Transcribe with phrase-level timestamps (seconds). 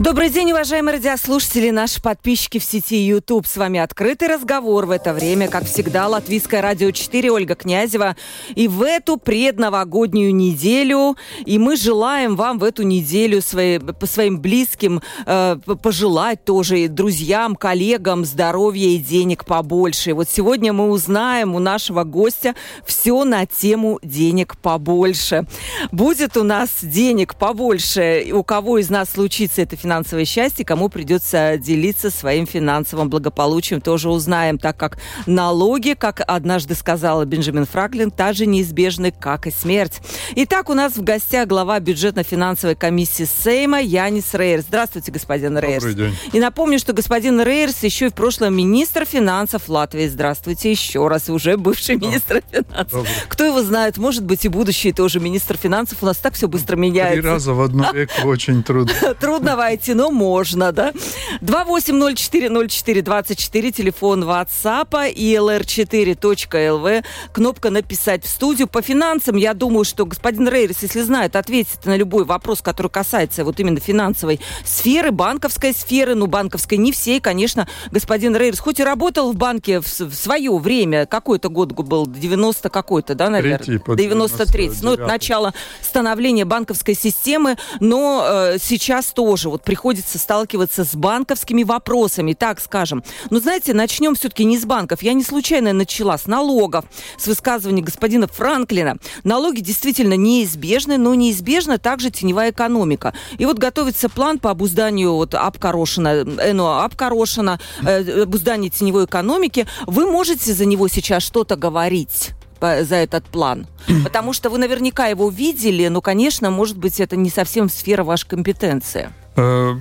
[0.00, 3.46] Добрый день, уважаемые радиослушатели, наши подписчики в сети YouTube.
[3.46, 8.16] С вами «Открытый разговор» в это время, как всегда, Латвийское радио 4, Ольга Князева.
[8.54, 14.40] И в эту предновогоднюю неделю, и мы желаем вам в эту неделю свои, по своим
[14.40, 20.10] близким э, пожелать тоже и друзьям, коллегам здоровья и денег побольше.
[20.10, 25.46] И вот сегодня мы узнаем у нашего гостя все на тему денег побольше.
[25.92, 30.88] Будет у нас денег побольше, у кого из нас случится это финансовое финансовое счастье, кому
[30.88, 34.96] придется делиться своим финансовым благополучием, тоже узнаем, так как
[35.26, 40.00] налоги, как однажды сказала Бенджамин Франклин, та же неизбежны, как и смерть.
[40.34, 44.64] Итак, у нас в гостях глава бюджетно-финансовой комиссии Сейма Янис Рейерс.
[44.66, 45.84] Здравствуйте, господин Рейерс.
[45.84, 46.18] Добрый день.
[46.32, 50.08] И напомню, что господин Рейерс еще и в прошлом министр финансов Латвии.
[50.08, 52.92] Здравствуйте еще раз, уже бывший министр финансов.
[52.92, 53.12] Добрый.
[53.28, 55.98] Кто его знает, может быть и будущий тоже министр финансов.
[56.00, 57.20] У нас так все быстро меняется.
[57.20, 58.94] Три раза в одну веку очень трудно.
[59.20, 60.92] Трудно знаете, но можно, да?
[61.40, 68.68] 28040424, телефон WhatsApp и lr4.lv, кнопка «Написать в студию».
[68.68, 73.44] По финансам, я думаю, что господин Рейрис, если знает, ответит на любой вопрос, который касается
[73.44, 78.84] вот именно финансовой сферы, банковской сферы, ну, банковской не всей, конечно, господин Рейрис, хоть и
[78.84, 83.80] работал в банке в, в свое время, какой-то год был, 90 какой-то, да, наверное?
[83.96, 90.94] 93 ну, это начало становления банковской системы, но э, сейчас тоже вот приходится сталкиваться с
[90.94, 93.02] банковскими вопросами, так скажем.
[93.30, 95.02] Но знаете, начнем все-таки не с банков.
[95.02, 96.84] Я не случайно начала с налогов,
[97.18, 98.96] с высказывания господина Франклина.
[99.24, 103.14] Налоги действительно неизбежны, но неизбежна также теневая экономика.
[103.38, 109.66] И вот готовится план по обузданию вот обкорошена, э, ну, обкорошена, э, обуздание теневой экономики.
[109.86, 112.32] Вы можете за него сейчас что-то говорить?
[112.62, 113.66] за этот план?
[114.04, 118.28] Потому что вы наверняка его видели, но, конечно, может быть, это не совсем сфера вашей
[118.28, 119.10] компетенции.
[119.34, 119.74] Э,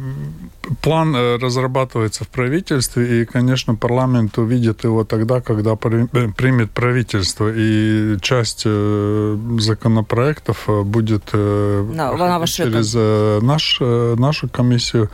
[0.81, 5.75] план э, разрабатывается в правительстве, и, конечно, парламент увидит его тогда, когда э,
[6.37, 12.93] примет правительство, и часть законопроектов будет на, через
[13.43, 15.09] наш, нашу комиссию,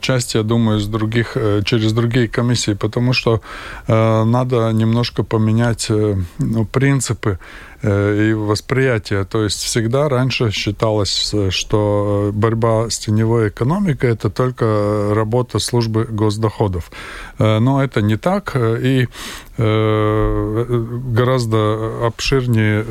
[0.00, 3.40] часть, я думаю, с других, через другие комиссии, потому что
[3.86, 5.90] надо немножко поменять
[6.38, 7.38] ну, принципы
[7.82, 9.24] и восприятие.
[9.24, 16.90] То есть всегда раньше считалось, что борьба с теневой экономикой это только работа службы госдоходов.
[17.38, 19.08] Э, но это не так, и
[19.56, 22.82] э, гораздо обширнее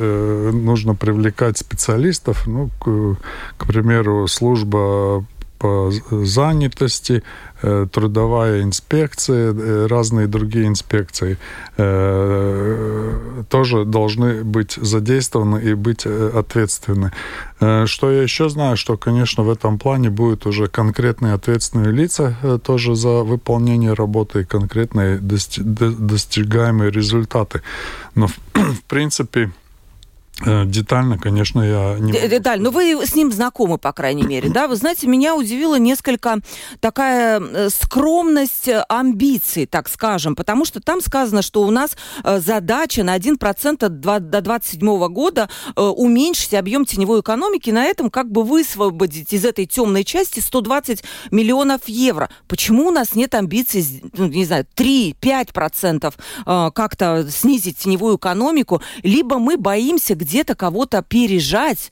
[0.52, 2.46] нужно привлекать специалистов.
[2.46, 3.16] Ну, к,
[3.58, 5.24] к примеру, служба
[5.58, 7.22] по занятости,
[7.62, 11.36] э, трудовая инспекция, э, разные другие инспекции
[11.76, 13.07] э,
[13.48, 17.12] тоже должны быть задействованы и быть ответственны.
[17.58, 22.94] Что я еще знаю, что, конечно, в этом плане будут уже конкретные ответственные лица тоже
[22.94, 27.62] за выполнение работы и конкретные достигаемые результаты.
[28.14, 28.36] Но, в
[28.88, 29.67] принципе, Э,
[30.44, 32.12] детально, конечно, я не...
[32.28, 34.68] Деталь, но вы с ним знакомы, по крайней мере, да?
[34.68, 36.38] Вы знаете, меня удивила несколько
[36.80, 43.02] такая э, скромность э, амбиций, так скажем, потому что там сказано, что у нас задача
[43.02, 49.44] на 1% до 2027 года уменьшить объем теневой экономики, на этом как бы высвободить из
[49.44, 52.30] этой темной части 120 миллионов евро.
[52.46, 56.14] Почему у нас нет амбиций, ну, не знаю, 3-5%
[56.72, 61.90] как-то снизить теневую экономику, либо мы боимся где-то кого-то пережать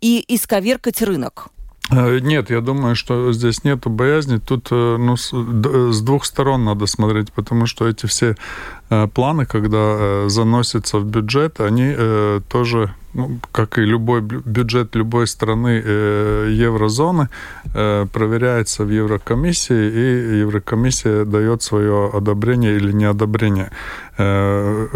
[0.00, 1.48] и исковеркать рынок?
[1.90, 4.36] Э, нет, я думаю, что здесь нет боязни.
[4.36, 8.36] Тут э, ну, с двух сторон надо смотреть, потому что эти все
[8.90, 11.96] э, планы, когда заносятся в бюджет, они
[12.48, 17.28] тоже ну, как и любой бюджет любой страны э, еврозоны,
[17.74, 23.70] э, проверяется в Еврокомиссии, и Еврокомиссия дает свое одобрение или неодобрение.
[24.18, 24.86] Э,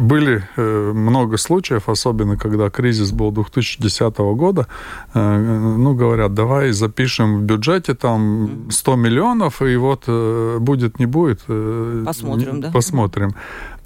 [0.00, 4.66] были э, много случаев, особенно когда кризис был 2010 года,
[5.14, 11.06] э, ну, говорят, давай запишем в бюджете там 100 миллионов, и вот э, будет, не
[11.06, 11.40] будет.
[11.48, 12.70] Э, посмотрим, не, да?
[12.72, 13.30] Посмотрим.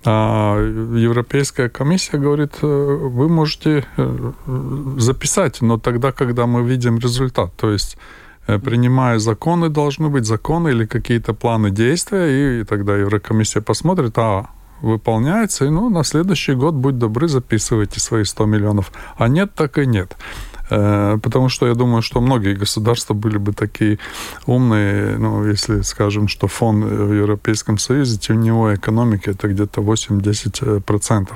[0.04, 4.32] А Европейская комиссия говорит, э, вы можете э,
[4.96, 7.52] записать, но тогда, когда мы видим результат.
[7.56, 7.98] То есть
[8.46, 14.50] э, принимая законы, должны быть законы или какие-то планы действия, и тогда Еврокомиссия посмотрит, а
[14.82, 18.92] выполняется, и ну, на следующий год, будь добры, записывайте свои 100 миллионов.
[19.16, 20.16] А нет, так и нет.
[20.70, 23.98] Э, потому что я думаю, что многие государства были бы такие
[24.46, 31.28] умные, ну, если скажем, что фон в Европейском Союзе, теневой экономики это где-то 8-10%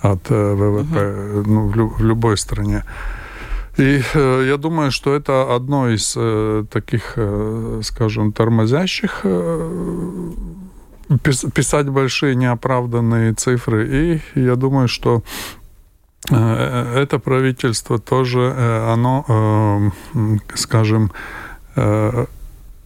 [0.00, 1.44] от э, ВВП uh-huh.
[1.46, 2.84] ну, в, в любой стране.
[3.78, 10.30] И э, я думаю, что это одно из э, таких, э, скажем, тормозящих э,
[11.54, 14.20] писать большие неоправданные цифры.
[14.34, 15.22] И я думаю, что
[16.30, 21.10] это правительство тоже, э, оно, э, скажем,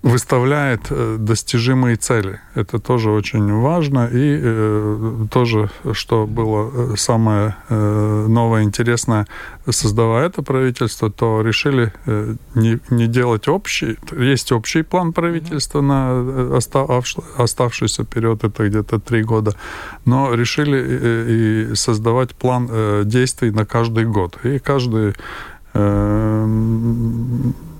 [0.07, 2.41] выставляет э, достижимые цели.
[2.55, 4.09] Это тоже очень важно.
[4.13, 9.27] И э, тоже, что было э, самое э, новое, интересное,
[9.69, 13.99] создавая это правительство, то решили э, не, не делать общий.
[14.13, 17.05] Есть общий план правительства на э, остав,
[17.37, 19.57] оставшийся период, это где-то три года.
[20.05, 24.39] Но решили э, и создавать план э, действий на каждый год.
[24.45, 25.15] И каждый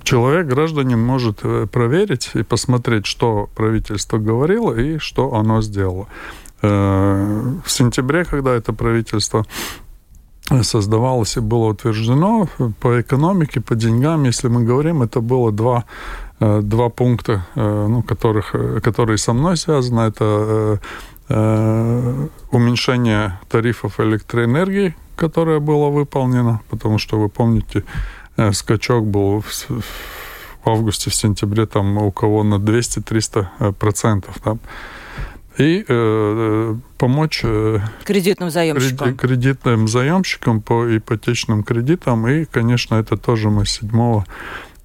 [0.07, 6.07] человек, гражданин, может э, проверить и посмотреть, что правительство говорило и что оно сделало.
[6.61, 9.45] Э, в сентябре, когда это правительство
[10.61, 12.47] создавалось и было утверждено
[12.79, 15.83] по экономике, по деньгам, если мы говорим, это было два,
[16.39, 20.01] э, два пункта, ну, которых, которые со мной связаны.
[20.07, 20.79] Это
[22.51, 27.83] уменьшение тарифов электроэнергии, которое было выполнено, потому что вы помните, Э,
[28.53, 34.35] скачок был в, в августе, в сентябре там у кого на 200-300 э, процентов.
[34.43, 34.57] Да?
[35.57, 39.15] И э, помочь э, кредитным заемщикам.
[39.15, 42.27] кредитным заемщикам по ипотечным кредитам.
[42.27, 44.23] И, конечно, это тоже мы 7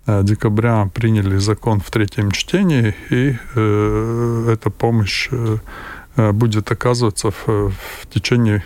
[0.06, 8.06] декабря приняли закон в третьем чтении, и э, эта помощь э, будет оказываться в, в
[8.12, 8.64] течение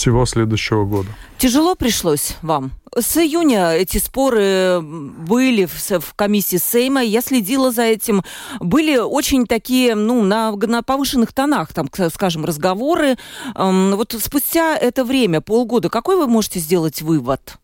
[0.00, 1.10] всего следующего года.
[1.36, 2.72] Тяжело пришлось вам?
[2.98, 7.02] С июня эти споры были в, в комиссии Сейма.
[7.02, 8.24] Я следила за этим.
[8.60, 13.16] Были очень такие, ну, на, на повышенных тонах, там, скажем, разговоры.
[13.54, 17.58] Эм, вот спустя это время, полгода, какой вы можете сделать вывод?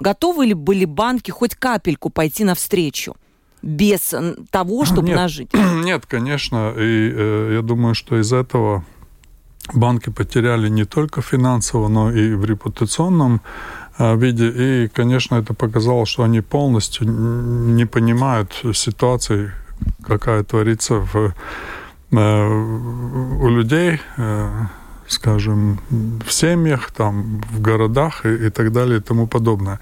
[0.00, 3.14] Готовы ли были банки хоть капельку пойти навстречу?
[3.62, 4.14] без
[4.50, 5.50] того, чтобы нет, нажить?
[5.84, 6.74] Нет, конечно.
[6.76, 8.84] И э, я думаю, что из этого
[9.72, 13.40] банки потеряли не только финансово, но и в репутационном
[13.98, 14.48] а, виде.
[14.48, 19.52] И, конечно, это показало, что они полностью не понимают ситуации,
[20.06, 21.34] какая творится в,
[22.12, 22.48] э,
[23.40, 24.66] у людей, э,
[25.06, 25.78] скажем,
[26.26, 29.78] в семьях, там, в городах и, и так далее и тому подобное.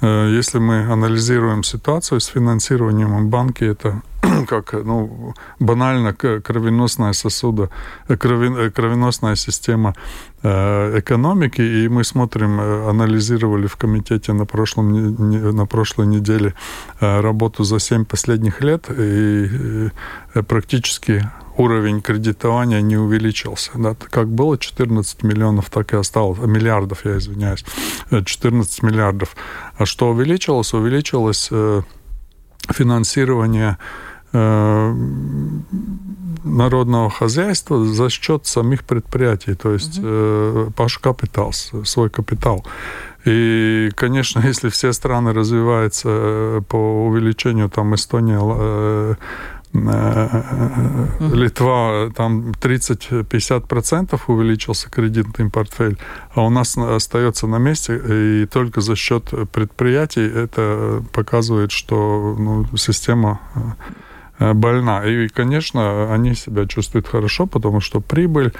[0.00, 4.02] Э, если мы анализируем ситуацию с финансированием банки, это
[4.48, 7.68] как ну, банально кровеносная сосуда,
[8.08, 9.94] э, э, кровеносная система
[10.40, 16.54] экономики, и мы смотрим, анализировали в комитете на, прошлом, на прошлой неделе
[17.00, 19.90] работу за 7 последних лет, и
[20.46, 21.28] практически
[21.58, 23.72] уровень кредитования не увеличился.
[23.74, 23.94] Да?
[23.94, 26.38] Как было 14 миллионов, так и осталось.
[26.38, 27.64] Миллиардов, я извиняюсь.
[28.10, 29.36] 14 миллиардов.
[29.76, 30.72] А что увеличилось?
[30.72, 31.82] Увеличилось э,
[32.70, 33.76] финансирование
[34.32, 34.94] э,
[36.44, 42.64] народного хозяйства за счет самих предприятий, то есть э, паш капитал, свой капитал.
[43.24, 48.38] И, конечно, если все страны развиваются э, по увеличению, там Эстония,
[49.72, 55.98] э, Литва, там 30-50% увеличился кредитный портфель,
[56.34, 62.66] а у нас остается на месте, и только за счет предприятий это показывает, что ну,
[62.76, 63.40] система
[64.38, 65.04] э, больна.
[65.04, 68.52] И, конечно, они себя чувствуют хорошо, потому что прибыль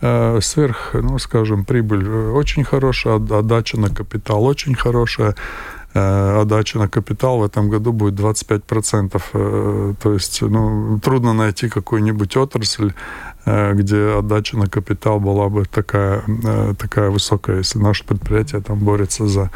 [0.00, 6.88] э, сверх, ну, скажем, прибыль очень хорошая, отдача на капитал очень хорошая, Э, отдача на
[6.88, 9.22] капитал в этом году будет 25%.
[9.32, 12.92] Э, то есть ну, трудно найти какую-нибудь отрасль,
[13.44, 16.22] э, где отдача на капитал была бы такая,
[16.78, 19.50] такая высокая, если наше предприятие там борется за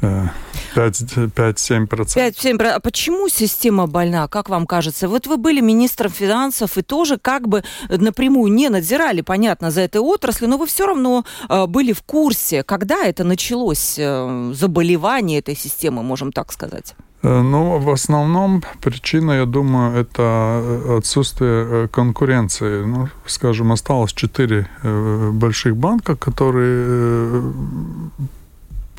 [0.00, 1.88] 5-7%.
[1.88, 2.66] 5-7%.
[2.66, 5.08] А почему система больна, как вам кажется?
[5.08, 10.00] Вот вы были министром финансов и тоже как бы напрямую не надзирали, понятно, за этой
[10.00, 15.56] отраслью, но вы все равно э, были в курсе, когда это началось, э, заболевание этой
[15.56, 16.94] системы, можем так сказать.
[17.22, 22.84] Э, ну, в основном причина, я думаю, это отсутствие конкуренции.
[22.84, 27.42] Ну, скажем, осталось четыре больших банка, которые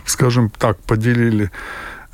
[0.06, 1.52] скажем так, поделили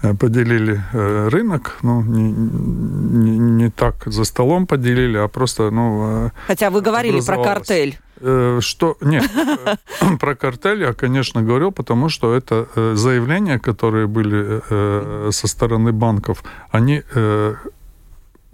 [0.02, 6.32] э, поделили э, рынок, ну, не, не, не так за столом поделили, а просто, ну...
[6.48, 7.98] Хотя вы говорили про картель.
[8.20, 8.98] Э, что?
[9.02, 15.48] Нет, э, про картель я, конечно, говорил, потому что это э, заявления, которые были со
[15.48, 17.04] стороны банков, они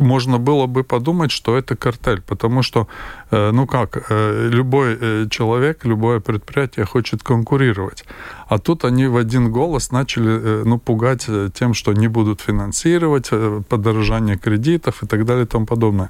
[0.04, 2.88] можно было бы подумать, что это картель, потому что,
[3.32, 8.06] ну как, любой человек, любое предприятие хочет конкурировать.
[8.48, 13.30] А тут они в один голос начали ну, пугать тем, что не будут финансировать,
[13.68, 16.10] подорожание кредитов и так далее и тому подобное.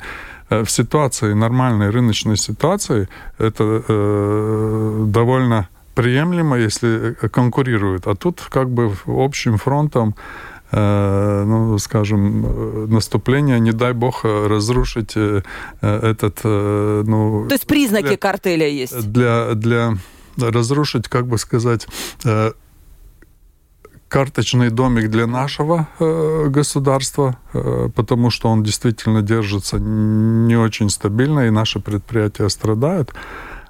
[0.54, 3.08] Э, в ситуации, нормальной рыночной ситуации,
[3.38, 8.08] это э, довольно приемлемо, если э, конкурируют.
[8.08, 10.14] А тут как бы общим фронтом э,
[10.76, 15.16] ну, скажем, наступление, не дай бог, разрушить
[15.82, 16.44] этот...
[16.44, 19.12] Ну, То есть признаки для, картеля есть?
[19.12, 19.98] Для, для
[20.38, 21.88] разрушить, как бы сказать,
[24.14, 31.48] карточный домик для нашего э, государства, э, потому что он действительно держится не очень стабильно,
[31.48, 33.12] и наши предприятия страдают.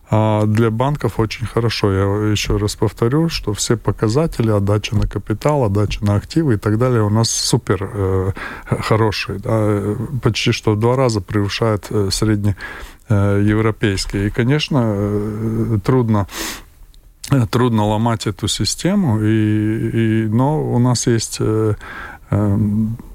[0.10, 1.92] А для банков очень хорошо.
[1.92, 6.78] Я еще раз повторю, что все показатели, отдача на капитал, отдача на активы и так
[6.78, 8.32] далее у нас супер э,
[8.66, 9.40] хорошие.
[9.40, 14.28] Да, почти что в два раза превышает э, среднеевропейские.
[14.28, 16.28] И, конечно, э, трудно
[17.50, 21.74] трудно ломать эту систему, и, и, но у нас есть э,
[22.30, 22.58] э,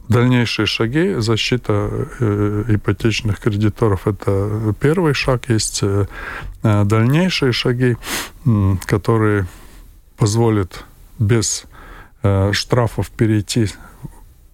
[0.09, 1.15] дальнейшие шаги.
[1.19, 5.49] Защита э, ипотечных кредиторов– это первый шаг.
[5.49, 6.07] Есть э,
[6.63, 7.97] дальнейшие шаги,
[8.87, 9.47] которые
[10.17, 10.85] позволят
[11.19, 11.65] без
[12.23, 13.69] э, штрафов перейти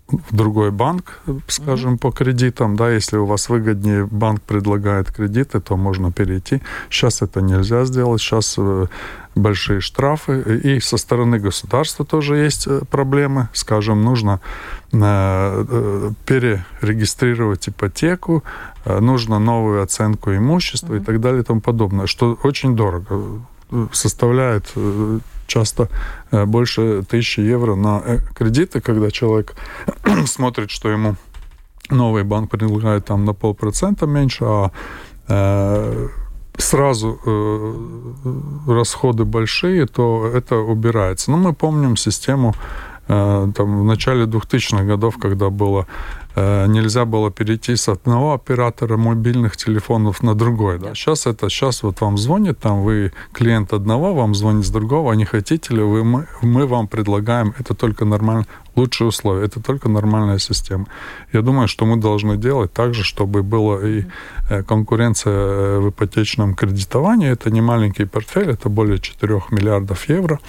[0.08, 1.98] в другой банк, скажем, mm-hmm.
[1.98, 6.60] по кредитам, да, если у вас выгоднее банк предлагает кредиты, то можно перейти.
[6.90, 8.86] Сейчас это нельзя сделать, сейчас э,
[9.34, 14.40] большие штрафы, и со стороны государства тоже есть э, проблемы, скажем, нужно
[14.92, 18.44] э, перерегистрировать ипотеку,
[18.84, 21.02] нужно новую оценку имущества mm-hmm.
[21.02, 23.40] и так далее и тому подобное, что очень дорого
[23.92, 24.66] составляет
[25.46, 25.88] часто
[26.30, 29.54] э, больше тысячи евро на э, кредиты, когда человек
[30.26, 31.16] смотрит, что ему
[31.90, 34.70] новый банк предлагает там на полпроцента меньше, а
[35.28, 36.08] э,
[36.56, 37.74] сразу э,
[38.68, 41.30] расходы большие, то это убирается.
[41.30, 42.54] Но мы помним систему
[43.06, 45.86] там, в начале 2000-х годов, когда было
[46.36, 50.78] Э, нельзя было перейти с одного оператора мобильных телефонов на другой.
[50.78, 50.94] Да?
[50.94, 55.16] Сейчас это, сейчас вот вам звонит, там вы клиент одного, вам звонит с другого, а
[55.16, 59.88] не хотите ли вы, мы, мы вам предлагаем, это только нормально, лучшие условия, это только
[59.88, 60.86] нормальная система.
[61.32, 64.04] Я думаю, что мы должны делать так же, чтобы была и
[64.50, 67.30] э, конкуренция э, в ипотечном кредитовании.
[67.30, 70.40] Это не маленький портфель, это более 4 миллиардов евро.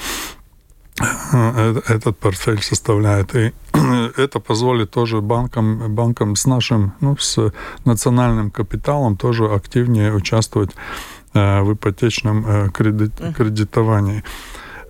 [0.98, 3.36] Этот портфель составляет.
[3.36, 3.54] И
[4.18, 7.52] это позволит тоже банкам, банкам с нашим, ну, с
[7.84, 10.72] национальным капиталом тоже активнее участвовать
[11.34, 14.18] э, в ипотечном э, кредит, кредитовании.
[14.20, 14.24] Эм,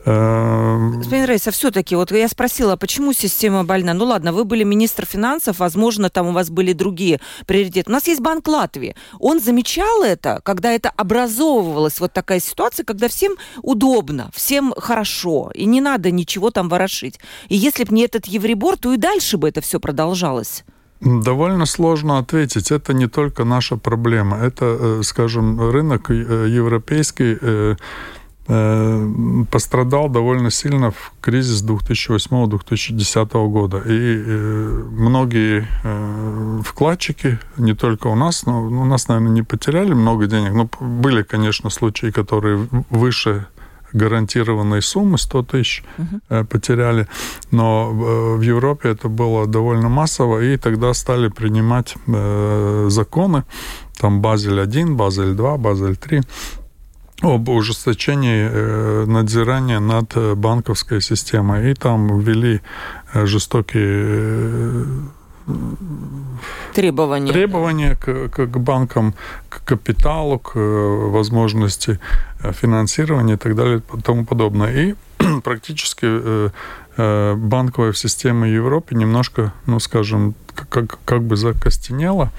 [0.06, 3.94] Господин Рейс, а все-таки, вот я спросила, почему система больна?
[3.96, 7.90] Ну ладно, вы были министр финансов, возможно, там у вас были другие приоритеты.
[7.90, 8.96] У нас есть Банк Латвии.
[9.20, 13.34] Он замечал это, когда это образовывалась вот такая ситуация, когда всем
[13.64, 17.20] удобно, всем хорошо, и не надо ничего там ворошить.
[17.50, 20.64] И если бы не этот Евребор, то и дальше бы это все продолжалось.
[21.02, 22.72] Довольно сложно ответить.
[22.72, 24.38] Это не только наша проблема.
[24.38, 27.76] Это, э, скажем, рынок э, европейский Э,
[28.46, 33.78] пострадал довольно сильно в кризис 2008-2010 года.
[33.78, 39.94] И э, многие э, вкладчики, не только у нас, но у нас, наверное, не потеряли
[39.94, 43.48] много денег, но были, конечно, случаи, которые выше
[43.94, 46.46] гарантированной суммы 100 тысяч uh-huh.
[46.46, 47.08] потеряли,
[47.52, 47.92] но
[48.38, 51.96] в Европе это было довольно массово, и тогда стали принимать
[52.92, 53.46] законы,
[53.98, 56.24] там Базель-1, Базель-2, Базель-3,
[57.22, 61.72] об ужесточении э, надзирания над э, банковской системой.
[61.72, 62.62] И там ввели
[63.14, 64.86] э, жестокие
[66.74, 69.14] требования, требования к, к, к банкам,
[69.48, 72.00] к капиталу, к возможности
[72.40, 74.74] финансирования и так далее и тому подобное.
[74.74, 74.96] И
[75.44, 76.52] практически
[76.98, 80.34] банковая система Европы немножко, ну, скажем,
[80.70, 82.32] как, как бы закостенела.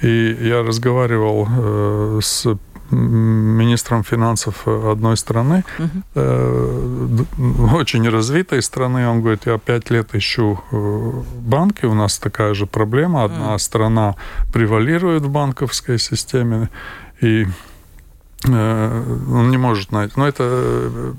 [0.00, 2.56] И я разговаривал с
[2.92, 7.76] министром финансов одной страны, угу.
[7.76, 9.08] очень развитой страны.
[9.08, 13.24] Он говорит, я пять лет ищу э, банки, у нас такая же проблема.
[13.24, 13.58] Одна угу.
[13.58, 14.14] страна
[14.52, 16.68] превалирует в банковской системе,
[17.20, 17.46] и
[18.46, 20.12] э, он не может найти.
[20.16, 21.14] Но это...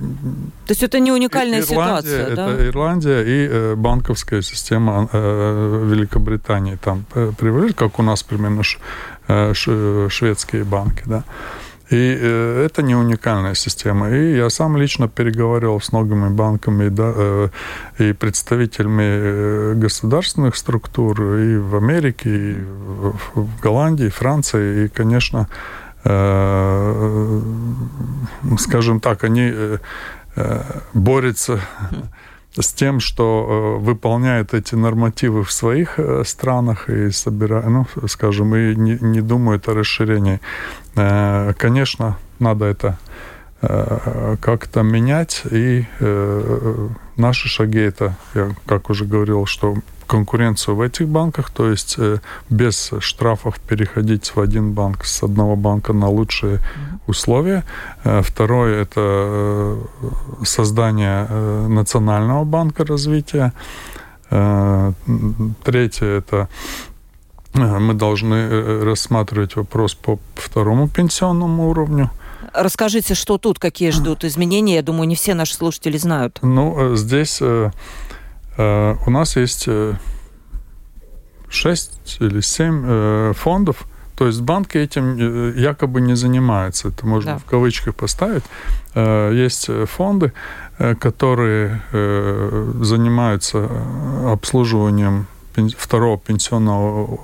[0.67, 2.67] То есть это не уникальная Ирландия, ситуация, это да?
[2.67, 8.63] Ирландия и банковская система Великобритании там превалирует, как у нас примерно
[9.27, 11.23] шведские банки, да.
[11.89, 14.09] И э, это не уникальная система.
[14.09, 17.49] И я сам лично переговаривал с многими банками да, э,
[17.99, 22.53] и представителями э, государственных структур и в Америке, и
[23.35, 24.85] в, Голландии, Франции.
[24.85, 25.47] И, конечно,
[28.57, 29.53] скажем так, они
[30.93, 31.61] борются
[32.59, 38.55] с тем, что э, выполняет эти нормативы в своих э, странах и собирает, ну, скажем,
[38.55, 40.39] и не, не думает о расширении.
[40.95, 42.99] Э, конечно, надо это
[43.61, 49.75] э, как-то менять, и э, наши шаги это, я как уже говорил, что
[50.13, 55.55] конкуренцию в этих банках, то есть э, без штрафов переходить в один банк с одного
[55.55, 56.59] банка на лучшие
[57.07, 57.63] условия.
[58.03, 59.81] Э, второе это э,
[60.43, 61.27] создание
[61.67, 63.53] национального банка развития.
[65.63, 66.47] Третье это
[67.53, 72.09] мы должны рассматривать вопрос по второму пенсионному уровню.
[72.53, 74.75] Расскажите, что тут, какие ждут изменения?
[74.75, 76.39] Я думаю, не все наши слушатели знают.
[76.41, 77.41] Ну, здесь
[78.57, 79.67] у нас есть
[81.49, 85.17] 6 э, или 7 э, фондов, то есть банки этим
[85.57, 87.37] якобы не занимаются, это можно да.
[87.39, 88.43] в кавычках поставить.
[88.95, 90.33] Есть фонды,
[90.99, 91.81] которые
[92.83, 93.69] занимаются
[94.31, 95.25] обслуживанием
[95.77, 97.19] второго пенсионного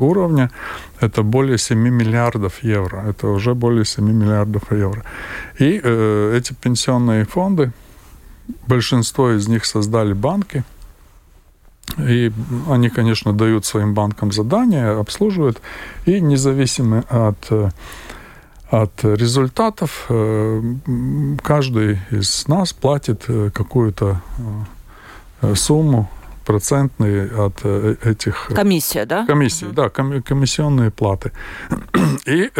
[0.00, 0.50] уровня.
[1.00, 3.04] Это более 7 миллиардов евро.
[3.06, 5.04] Это уже более 7 миллиардов евро.
[5.58, 5.78] И
[6.34, 7.72] эти пенсионные фонды,
[8.66, 10.64] Большинство из них создали банки.
[11.98, 12.32] И
[12.68, 15.60] они, конечно, дают своим банкам задания, обслуживают.
[16.04, 17.52] И независимо от,
[18.70, 20.62] от результатов, э,
[21.42, 24.20] каждый из нас платит э, какую-то
[25.42, 26.10] э, сумму
[26.44, 28.50] процентные от этих...
[28.54, 29.26] Комиссия, да?
[29.26, 29.74] Комиссии, угу.
[29.74, 31.32] да, комиссионные платы.
[32.26, 32.50] И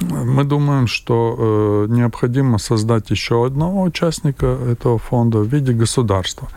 [0.00, 6.48] мы думаем, что э, необходимо создать еще одного участника этого фонда в виде государства.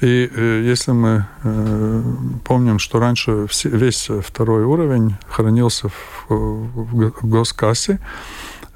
[0.00, 2.02] И э, если мы э,
[2.44, 7.98] помним, что раньше все, весь второй уровень хранился в, в, в госкассе,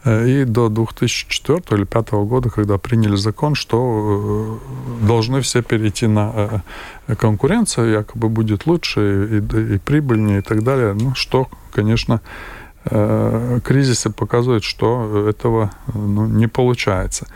[0.04, 4.58] э, и до 2004 или 2005 года, когда приняли закон, что
[5.02, 6.62] э, должны все перейти на
[7.06, 12.20] э, конкуренцию, якобы будет лучше и, и, и прибыльнее и так далее, ну, что, конечно,
[12.20, 17.28] Э, кризисы показывают, что этого ну, не получается.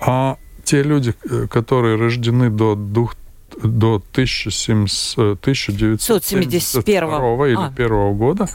[0.00, 3.14] А те люди, э, которые рождены до, двух,
[3.62, 7.72] до 1971 или а.
[7.76, 8.48] первого года,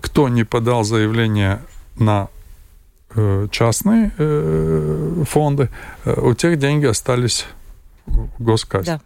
[0.00, 1.62] кто не подал заявление
[1.98, 2.28] на
[3.14, 4.12] э, частные
[5.24, 5.70] фонды,
[6.04, 7.46] у тех деньги остались
[8.06, 8.86] в госкассе.
[8.86, 9.00] Да.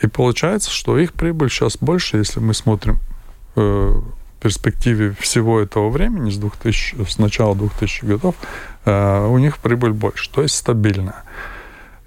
[0.00, 3.00] И получается, что их прибыль сейчас больше, если мы смотрим
[4.40, 8.34] перспективе всего этого времени, с, 2000, с начала 2000 годов,
[8.84, 11.22] э, у них прибыль больше, то есть стабильная.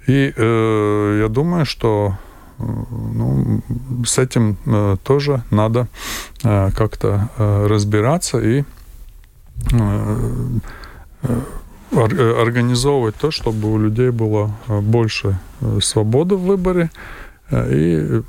[0.06, 2.16] И э, я думаю, что
[2.58, 3.62] э, ну,
[4.04, 5.88] с этим э, тоже надо
[6.42, 8.64] э, как-то э, разбираться и
[9.72, 10.18] э,
[11.22, 11.40] э,
[11.92, 15.38] организовывать то, чтобы у людей было э, больше
[15.80, 17.21] свободы в выборе, Э,
[17.52, 18.22] и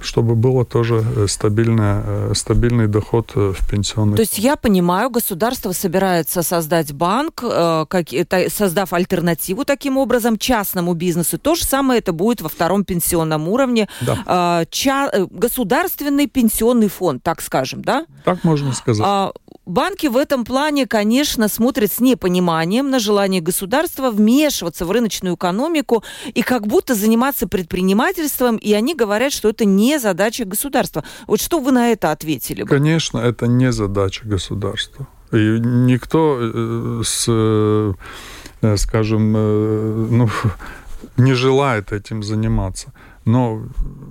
[0.00, 4.16] чтобы было тоже э, стабильное, э, стабильный доход в пенсионный.
[4.16, 8.08] То есть я понимаю, государство собирается создать банк, как,
[8.48, 11.38] создав альтернативу таким образом частному бизнесу.
[11.38, 13.88] То же самое это будет во втором пенсионном уровне.
[14.00, 14.64] Да.
[14.70, 18.06] Ча государственный пенсионный фонд, так скажем, да?
[18.24, 19.32] Так можно сказать.
[19.70, 26.02] Банки в этом плане, конечно, смотрят с непониманием на желание государства вмешиваться в рыночную экономику
[26.34, 31.04] и как будто заниматься предпринимательством, и они говорят, что это не задача государства.
[31.28, 32.64] Вот что вы на это ответили?
[32.64, 32.68] Бы?
[32.68, 35.06] Конечно, это не задача государства.
[35.30, 40.28] И никто э, с, э, скажем, э, ну,
[41.16, 42.92] не желает этим заниматься.
[43.24, 43.62] Но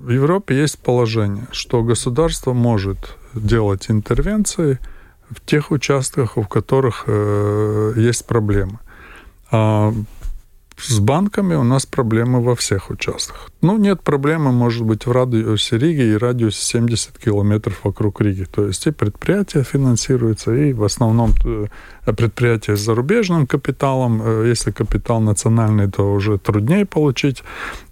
[0.06, 4.78] в Европе есть положение, что государство может делать интервенции–
[5.30, 8.78] в тех участках, в которых э, есть проблемы.
[9.50, 9.92] А
[10.82, 13.50] с банками у нас проблемы во всех участках.
[13.62, 18.44] Ну, нет проблемы, может быть, в радиусе Риги и радиусе 70 километров вокруг Риги.
[18.44, 21.66] То есть и предприятия финансируются, и в основном э,
[22.12, 24.22] предприятия с зарубежным капиталом.
[24.22, 27.42] Э, если капитал национальный, то уже труднее получить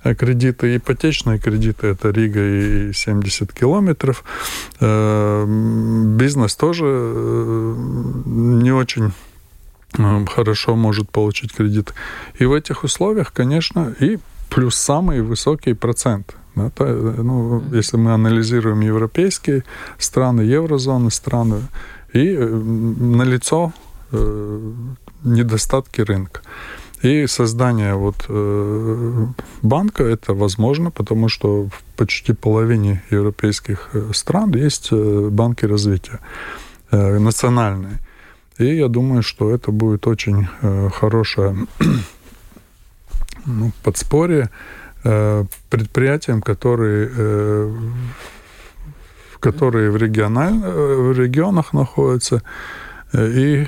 [0.04, 0.76] э, кредиты.
[0.76, 4.24] Ипотечные кредиты– это Рига и 70 километров.
[4.80, 9.12] Бизнес тоже не очень
[10.26, 11.94] хорошо может получить кредит.
[12.38, 16.36] И в этих условиях, конечно, и плюс самый высокий процент.
[16.54, 19.62] Да, ну, если мы анализируем европейские
[19.98, 21.62] страны, еврозоны страны,
[22.14, 23.72] И налицо
[25.24, 26.40] недостатки рынка.
[27.02, 29.26] И создание вот э,
[29.62, 36.18] банка это возможно, потому что в почти половине европейских э, стран есть э, банки развития
[36.90, 37.98] э, национальные.
[38.58, 41.56] И я думаю, что это будет очень э, хорошее
[43.48, 44.50] ну, подспорье
[45.04, 47.76] э, предприятиям, которые, э,
[49.40, 52.42] которые в, э, в регионах находятся,
[53.14, 53.66] и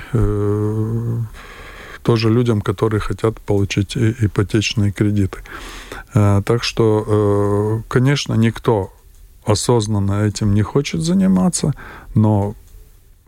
[2.03, 5.39] тоже людям, которые хотят получить ипотечные кредиты.
[6.13, 8.93] Так что, конечно, никто
[9.43, 11.73] осознанно этим не хочет заниматься,
[12.13, 12.53] но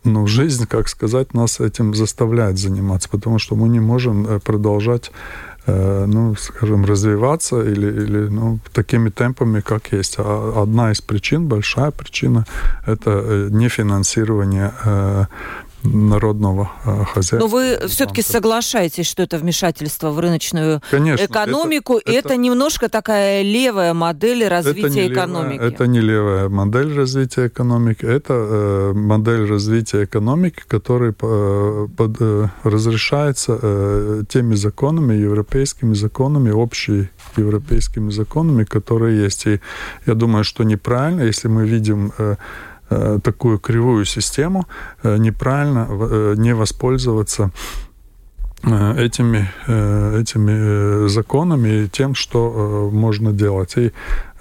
[0.04, 5.12] но жизнь, как сказать, нас этим заставляет заниматься, потому что мы не можем э, продолжать
[5.66, 10.16] ну, скажем, развиваться или, или ну, такими темпами, как есть.
[10.18, 12.46] А одна из причин, большая причина,
[12.86, 14.74] это нефинансирование
[15.84, 17.38] народного э, хозяйства.
[17.38, 22.90] Но вы все-таки соглашаетесь, что это вмешательство в рыночную Конечно, экономику, это, это, это немножко
[22.90, 25.54] такая левая модель развития это экономики.
[25.54, 32.18] Левая, это не левая модель развития экономики, это э, модель развития экономики, которая э, под,
[32.20, 39.48] э, разрешается э, теми законами, европейскими законами, общими европейскими законами, которые есть.
[39.48, 39.60] И
[40.06, 42.36] я думаю, что неправильно, если мы видим Э,
[43.24, 44.66] такую кривую систему,
[45.04, 47.52] э, неправильно э, не воспользоваться
[48.66, 53.74] этими, этими законами и тем, что можно делать.
[53.76, 53.92] И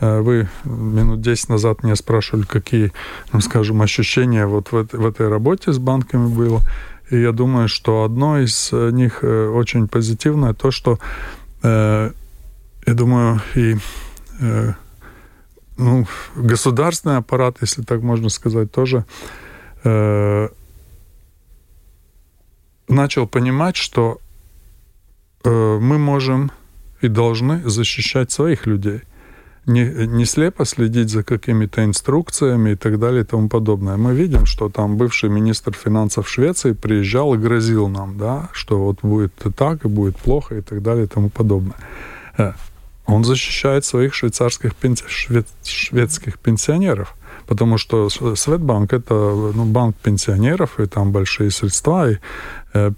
[0.01, 2.93] вы минут 10 назад меня спрашивали, какие,
[3.41, 6.61] скажем, ощущения вот в, в этой работе с банками было.
[7.11, 11.01] И я думаю, что одно из них очень позитивное, то, что,
[11.65, 12.13] я
[12.87, 13.77] думаю, и
[15.77, 16.07] ну,
[16.37, 19.05] государственный аппарат, если так можно сказать, тоже
[19.85, 20.49] э,
[22.89, 24.19] начал понимать, что
[25.45, 26.51] э, мы можем
[27.01, 29.01] и должны защищать своих людей.
[29.67, 33.97] Не, не слепо следить за какими-то инструкциями и так далее и тому подобное.
[33.97, 38.99] Мы видим, что там бывший министр финансов Швеции приезжал и грозил нам, да, что вот
[39.03, 41.77] будет так, и будет плохо и так далее и тому подобное.
[43.07, 44.73] Он защищает своих швейцарских
[45.09, 45.47] швед...
[45.65, 47.15] шведских пенсионеров.
[47.47, 52.19] Потому что Светбанк это ну, банк пенсионеров, и там большие средства, и
[52.75, 52.91] э,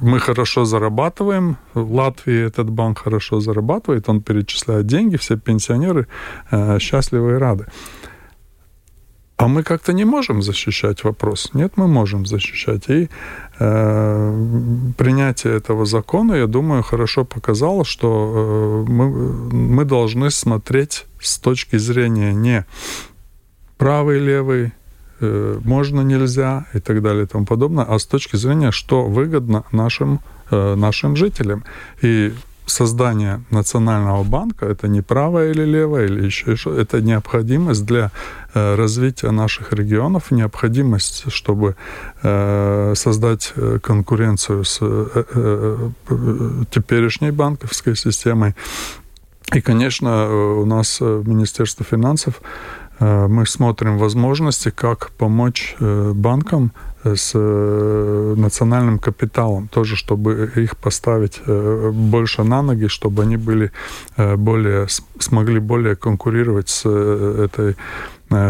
[0.00, 1.56] мы хорошо зарабатываем.
[1.74, 6.06] В Латвии этот банк хорошо зарабатывает, он перечисляет деньги, все пенсионеры
[6.50, 7.66] э, счастливы и рады.
[9.38, 11.50] А мы как-то не можем защищать вопрос.
[11.54, 12.88] Нет, мы можем защищать.
[12.90, 13.08] И
[13.58, 19.10] принятие этого закона, я думаю, хорошо показало, что э, мы,
[19.52, 22.64] мы должны смотреть с точки зрения не
[23.76, 24.72] правый, левый,
[25.20, 29.64] э, можно, нельзя и так далее и тому подобное, а с точки зрения, что выгодно
[29.72, 30.20] нашим,
[30.52, 31.64] э, нашим жителям.
[32.00, 32.32] И
[32.70, 38.10] создание национального банка это не правое или левое или еще что это необходимость для
[38.54, 41.76] э, развития наших регионов, необходимость, чтобы
[42.22, 44.78] э, создать э, конкуренцию с
[46.70, 48.54] теперешней банковской системой.
[49.54, 52.42] И, конечно, у нас в Министерстве финансов
[53.00, 56.72] мы смотрим возможности, как помочь банкам
[57.04, 63.70] с э, национальным капиталом, тоже чтобы их поставить э, больше на ноги, чтобы они были
[64.16, 67.76] э, более, смогли более конкурировать с этой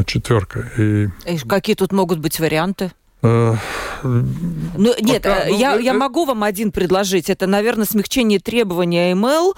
[0.06, 0.64] четверкой.
[0.76, 1.08] И...
[1.24, 2.90] И какие тут могут быть варианты?
[3.20, 5.83] Ну, нет, Пока, ну, я, это...
[5.83, 7.28] я могу вам один предложить.
[7.31, 9.54] Это, наверное, смягчение требований АМЛ,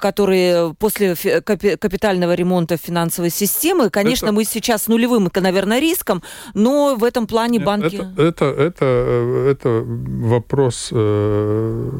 [0.00, 4.34] которые после капитального ремонта финансовой системы, конечно, это...
[4.34, 6.22] мы сейчас с нулевым, это, наверное, риском,
[6.54, 7.96] но в этом плане банки...
[7.96, 8.84] Это, это, это,
[9.50, 11.90] это вопрос э,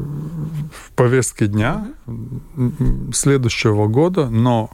[0.71, 3.13] в повестке дня uh-huh.
[3.13, 4.71] следующего года, но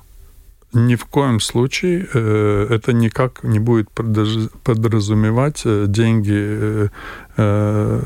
[0.73, 6.89] ни в коем случае э, это никак не будет подразумевать э, деньги
[7.37, 7.99] э,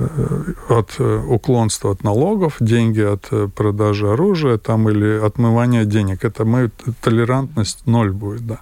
[0.69, 6.23] от уклонства от налогов, деньги от продажи оружия там, или отмывания денег.
[6.23, 8.59] Это мы, толерантность ноль будет, да.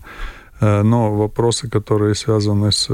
[0.83, 2.87] Но вопросы, которые связаны с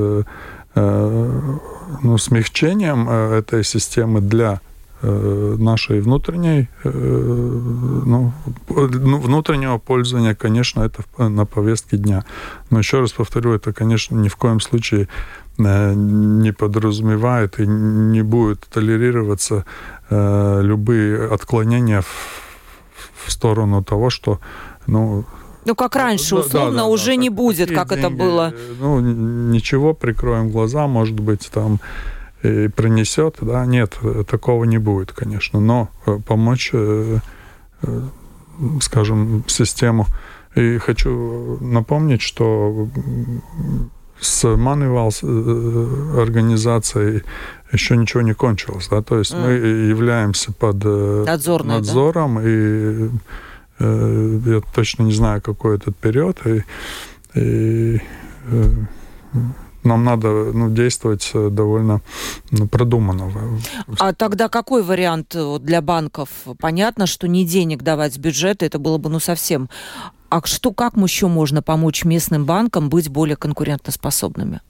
[0.76, 4.60] ну, смягчением этой системы для
[5.02, 8.34] нашей внутренней, э, ну,
[8.68, 12.26] ну, внутреннего пользования, конечно, это на повестке дня.
[12.70, 15.08] Но еще раз повторю, это, конечно, ни в коем случае
[15.58, 19.66] э, не подразумевает и не будет толерироваться
[20.10, 24.40] любые отклонения в, сторону того, что
[24.88, 25.24] ну,
[25.66, 28.54] Ну, как раньше, условно, да, да, уже да, не будет, как деньги, это было.
[28.80, 31.80] Ну, ничего, прикроем глаза, может быть, там
[32.44, 33.98] и принесет, да, нет,
[34.28, 35.90] такого не будет, конечно, но
[36.26, 36.74] помочь,
[38.82, 40.06] скажем, систему.
[40.56, 42.88] И хочу напомнить, что
[44.20, 47.24] с Moneyval организацией
[47.72, 49.42] еще ничего не кончилось, да, то есть mm.
[49.42, 52.42] мы являемся под Надзорной, надзором да?
[52.46, 53.10] и
[53.80, 56.64] Э, я точно не знаю, какой этот период, и,
[57.34, 58.02] и
[58.52, 58.72] э,
[59.84, 62.02] нам надо ну, действовать э, довольно
[62.52, 63.32] ну, продуманно.
[64.00, 66.30] А тогда какой вариант для банков?
[66.60, 69.70] Понятно, что не денег давать с бюджета, это было бы ну совсем.
[70.30, 74.62] А что, как еще можно помочь местным банкам быть более конкурентоспособными?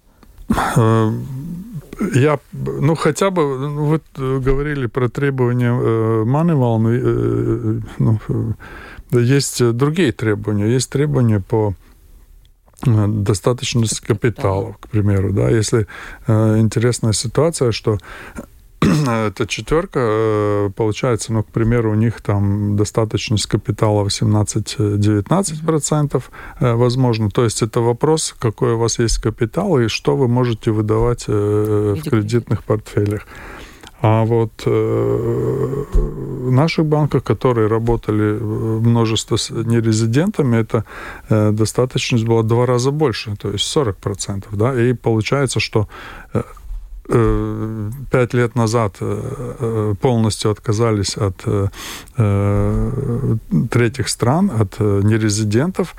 [2.16, 4.02] Я, ну, хотя бы, ну, вы
[4.40, 8.20] говорили про требования э, Moneyval, ну,
[9.12, 10.68] есть э, другие требования.
[10.68, 11.74] Есть требования по
[12.86, 15.88] э, достаточности капитала, к примеру, да, если
[16.28, 17.98] э, интересная ситуация, что
[18.82, 26.24] эта четверка, э, получается, ну, к примеру, у них там достаточность капитала 18-19%
[26.60, 27.30] возможно.
[27.30, 32.02] То есть это вопрос, какой у вас есть капитал и что вы можете выдавать в
[32.04, 33.26] кредитных портфелях.
[34.02, 35.86] А вот э,
[36.50, 40.86] в наших банках, которые работали множество с нерезидентами, это
[41.30, 44.46] э, достаточность была два раза больше, то есть 40%.
[44.52, 44.82] Да?
[44.82, 45.88] И получается, что
[46.34, 46.44] э,
[47.10, 51.46] э пять лет назад э, полностью отказались от
[53.70, 55.96] третьих стран, от нерезидентов,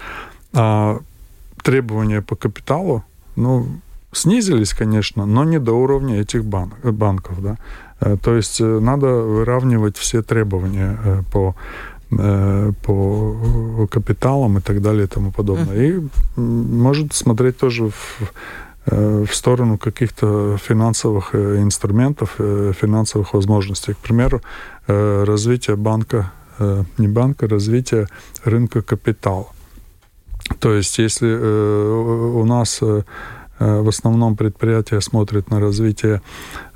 [0.53, 0.99] а
[1.63, 3.03] требования по капиталу,
[3.37, 3.67] ну,
[4.13, 7.57] снизились, конечно, но не до уровня этих бан банков, да.
[8.01, 11.55] Э, то есть э, надо выравнивать все требования э, по
[12.83, 15.77] по капиталам и так далее и тому подобное.
[15.77, 16.01] И
[16.35, 18.21] может смотреть тоже в,
[18.87, 22.35] в сторону каких-то финансовых инструментов,
[22.81, 23.95] финансовых возможностей.
[23.95, 24.43] К примеру,
[24.89, 26.33] развитие банка,
[26.99, 28.09] не банка, развитие
[28.45, 29.47] рынка капитала.
[30.59, 32.81] То есть если у нас
[33.61, 36.23] в основном предприятие смотрит на развитие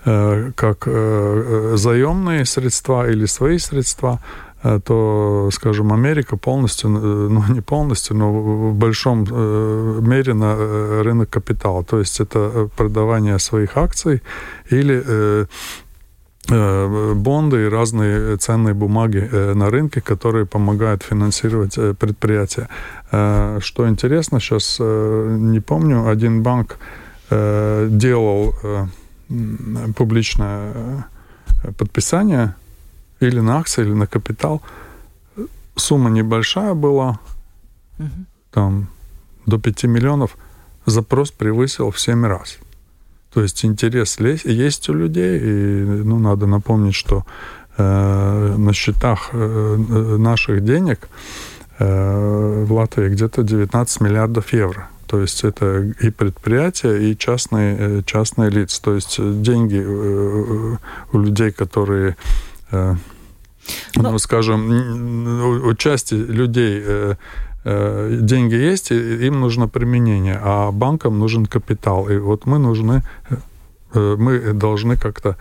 [0.04, 4.20] как э, заемные средства или свои средства,
[4.62, 9.24] э, то, скажем, Америка полностью, ну не полностью, но в большом
[10.06, 10.56] мере на
[11.02, 11.84] рынок капитала.
[11.84, 14.20] То есть это продавание своих акций
[14.70, 15.46] или
[17.14, 22.68] бонды и разные ценные бумаги на рынке, которые помогают финансировать предприятия.
[23.60, 26.76] Что интересно, сейчас не помню, один банк
[27.30, 28.54] делал
[29.96, 30.72] публичное
[31.62, 32.54] э, подписание
[33.20, 34.62] или на акции, или на капитал.
[35.76, 37.18] Сумма небольшая была,
[37.98, 38.08] угу.
[38.50, 38.88] там
[39.46, 40.36] до 5 миллионов.
[40.86, 42.58] Запрос превысил в 7 раз.
[43.32, 47.24] То есть интерес есть у людей, и ну, надо напомнить, что
[47.76, 51.08] э, на счетах э, наших денег
[51.78, 54.88] э, в Латвии где-то 19 миллиардов евро.
[55.06, 58.82] То есть это и предприятия, и частные, э, частные лица.
[58.82, 60.76] То есть э, деньги э,
[61.12, 62.16] у людей, которые,
[62.70, 62.96] Но...
[63.96, 66.84] ну, скажем, у части людей
[67.64, 72.10] деньги есть, и им нужно применение, а банкам нужен капитал.
[72.10, 73.02] И вот мы нужны,
[73.94, 75.36] мы должны как-то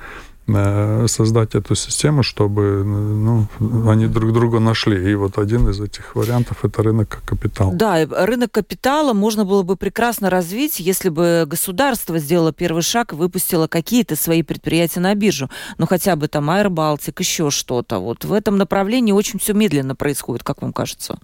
[0.45, 3.47] создать эту систему, чтобы ну,
[3.89, 5.11] они друг друга нашли.
[5.11, 7.73] И вот один из этих вариантов это рынок капитала.
[7.73, 13.15] Да, рынок капитала можно было бы прекрасно развить, если бы государство сделало первый шаг и
[13.15, 15.49] выпустило какие-то свои предприятия на биржу.
[15.77, 17.99] Ну, хотя бы там Аэробалтик, еще что-то.
[17.99, 21.19] Вот в этом направлении очень все медленно происходит, как вам кажется?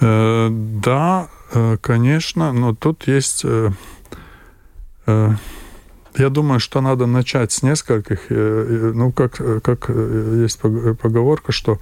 [0.00, 3.42] Э, да, э, конечно, но тут есть...
[3.44, 3.70] Э,
[5.06, 5.30] э,
[6.18, 8.30] я думаю, что надо начать с нескольких.
[8.30, 11.78] Э, э, ну, как, э, как есть поговорка, что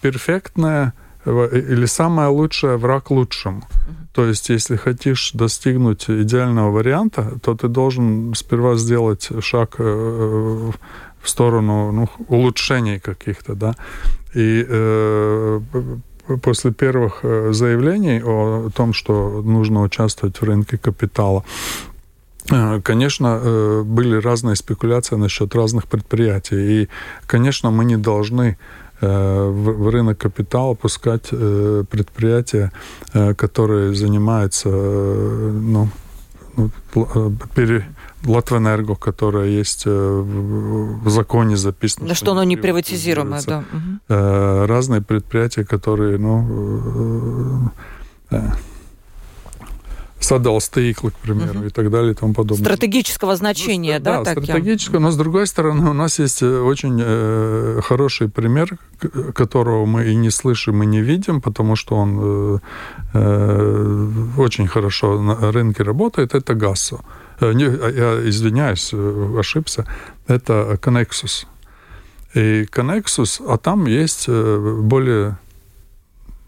[0.00, 0.94] перфектное
[1.26, 3.60] или самое лучшее враг лучшему.
[3.60, 4.06] Uh-huh.
[4.14, 10.72] То есть, если хочешь достигнуть идеального варианта, то ты должен сперва сделать шаг в
[11.24, 13.74] сторону ну, улучшений каких-то, да.
[14.34, 14.64] И
[16.36, 21.44] после первых э, заявлений о том, что нужно участвовать в рынке капитала,
[22.50, 26.82] э, Конечно, э, были разные спекуляции насчет разных предприятий.
[26.82, 26.88] И,
[27.26, 28.56] конечно, мы не должны
[29.04, 32.70] в рынок капитала пускать предприятия,
[33.36, 35.88] которые занимаются ну,
[36.56, 36.70] ну,
[37.56, 37.84] пере,
[38.24, 42.08] Латвэнерго, которая есть в законе записано.
[42.08, 44.66] Да, что, что оно не приватизируемое, да.
[44.66, 47.70] Разные предприятия, которые, ну,
[50.22, 51.66] Садалс Тейкла, к примеру, угу.
[51.66, 52.64] и так далее и тому подобное.
[52.64, 54.22] Стратегического значения, ну, да?
[54.22, 58.78] Да, стратегического, но с другой стороны у нас есть э, очень э, хороший пример,
[59.34, 62.58] которого мы и не слышим, и не видим, потому что он э,
[63.14, 64.08] э,
[64.38, 66.96] очень хорошо на рынке работает, это ГАСО.
[66.96, 69.86] Э, не, а, я извиняюсь, э, ошибся,
[70.28, 71.46] это Connexus.
[72.34, 75.36] И Connexus, а там есть более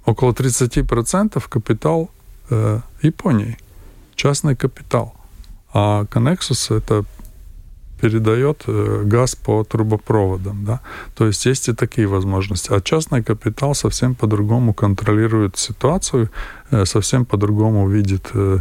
[0.07, 2.11] около 30% капитал
[2.51, 3.59] э, Японии
[4.15, 5.15] частный капитал.
[5.73, 7.05] А Connexus это
[8.01, 10.65] передает э, газ по трубопроводам.
[10.65, 10.81] Да?
[11.15, 12.73] То есть есть и такие возможности.
[12.73, 16.29] А частный капитал совсем по-другому контролирует ситуацию,
[16.71, 18.59] э, совсем по-другому видит э,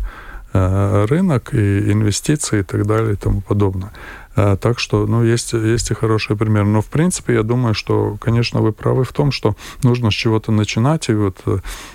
[0.54, 3.92] рынок и инвестиции и так далее и тому подобное.
[4.36, 6.66] Так что, ну, есть, есть и хороший пример.
[6.66, 10.52] Но, в принципе, я думаю, что, конечно, вы правы в том, что нужно с чего-то
[10.52, 11.10] начинать.
[11.10, 11.44] И вот,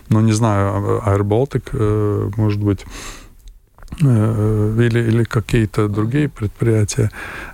[0.08, 2.84] ну, не знаю, Air Baltic, может быть,
[4.00, 7.10] Э, или, или какие-то другие предприятия,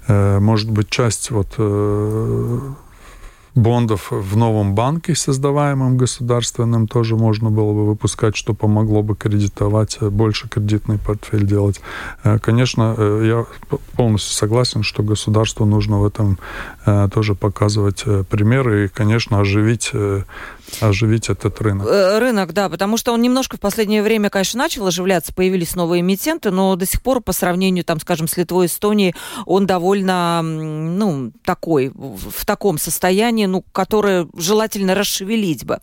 [0.08, 2.60] э, может быть, часть вот э,
[3.54, 9.98] бондов в новом банке, создаваемом государственным, тоже можно было бы выпускать, что помогло бы кредитовать,
[10.00, 11.80] больше кредитный портфель делать.
[12.42, 13.46] Конечно, я
[13.96, 16.38] полностью согласен, что государству нужно в этом
[17.12, 19.92] тоже показывать примеры и, конечно, оживить
[20.80, 21.86] оживить этот рынок.
[21.86, 26.00] Э, рынок, да, потому что он немножко в последнее время, конечно, начал оживляться, появились новые
[26.00, 29.14] эмитенты, но до сих пор по сравнению, там, скажем, с Литвой и Эстонией,
[29.46, 35.80] он довольно, ну, такой, в таком состоянии, ну, которое желательно расшевелить бы.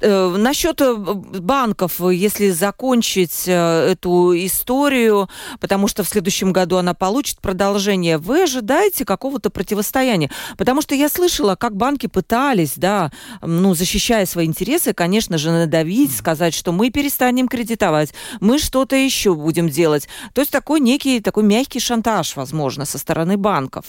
[0.00, 6.94] Э, насчет э, банков, если закончить э, эту историю, потому что в следующем году она
[6.94, 10.30] получит продолжение, вы ожидаете какого-то противостояния?
[10.56, 13.10] Потому что я слышала, как банки пытались, да,
[13.42, 19.34] ну, защищая свои интересы, конечно же, надавить, сказать, что мы перестанем кредитовать, мы что-то еще
[19.34, 20.08] будем делать.
[20.32, 23.86] То есть такой некий, такой мягкий шантаж, возможно, со стороны банков.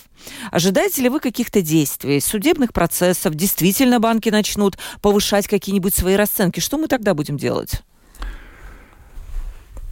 [0.52, 3.36] Ожидаете ли вы каких-то действий, судебных процессов?
[3.36, 7.84] Действительно банки начнут повышать какие-нибудь свои расценки, что мы тогда будем делать?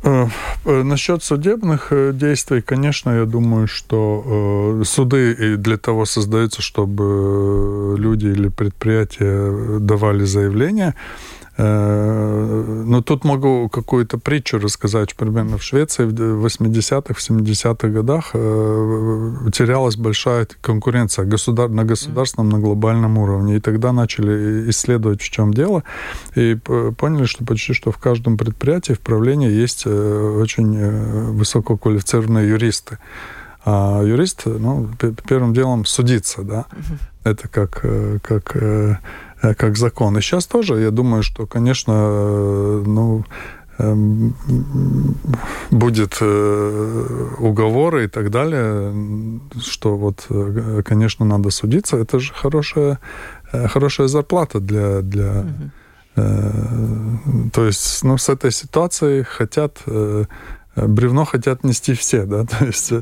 [0.03, 0.27] Э,
[0.65, 8.27] э, насчет судебных э, действий, конечно, я думаю, что суды для того создаются, чтобы люди
[8.27, 10.93] или предприятия давали заявления.
[11.57, 15.15] Э, но тут могу какую-то притчу рассказать.
[15.15, 21.69] Примерно в Швеции в 80-х, в 70-х годах э, терялась большая конкуренция государ...
[21.69, 23.57] на государственном, на глобальном уровне.
[23.57, 25.83] И тогда начали исследовать, в чем дело.
[26.35, 26.55] И
[26.97, 30.77] поняли, что почти что в каждом предприятии, в правлении есть э, очень
[31.33, 32.99] высококвалифицированные юристы.
[33.65, 34.89] А юрист, ну,
[35.27, 36.65] первым делом судиться, да.
[37.25, 37.83] Это как,
[38.21, 38.55] как
[39.41, 40.17] как закон.
[40.17, 43.23] И сейчас тоже, я думаю, что, конечно, э, ну,
[43.77, 44.35] эм,
[45.71, 48.93] будет э, уговоры и так далее,
[49.61, 50.27] что вот,
[50.85, 51.97] конечно, надо судиться.
[51.97, 52.99] Это же хорошая,
[53.51, 55.01] хорошая зарплата для...
[55.01, 55.71] для угу.
[57.53, 59.83] То есть, ну, с этой ситуацией хотят
[60.75, 63.01] бревно хотят нести все, да, то есть Э,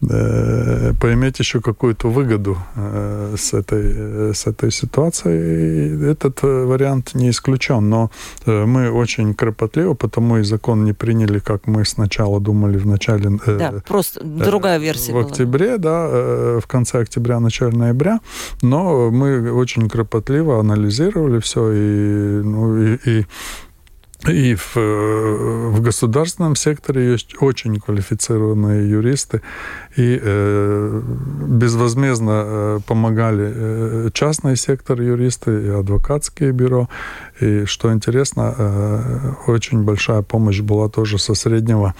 [0.00, 6.10] поиметь еще какую-то выгоду э, с этой, э, с этой ситуацией.
[6.10, 8.10] Этот вариант не исключен, но
[8.46, 13.38] мы очень кропотливо, потому и закон не приняли, как мы сначала думали в начале...
[13.46, 15.26] Да, просто другая версия В была.
[15.26, 18.20] октябре, да, в конце октября, начале ноября,
[18.62, 23.26] но мы очень кропотливо анализировали все и, ну, и, и
[24.28, 29.40] и в, в государственном секторе есть очень квалифицированные юристы,
[29.96, 31.02] и э,
[31.46, 36.88] безвозмездно э, помогали э, частный сектор юристы и адвокатские бюро.
[37.40, 41.94] И что интересно, э, очень большая помощь была тоже со среднего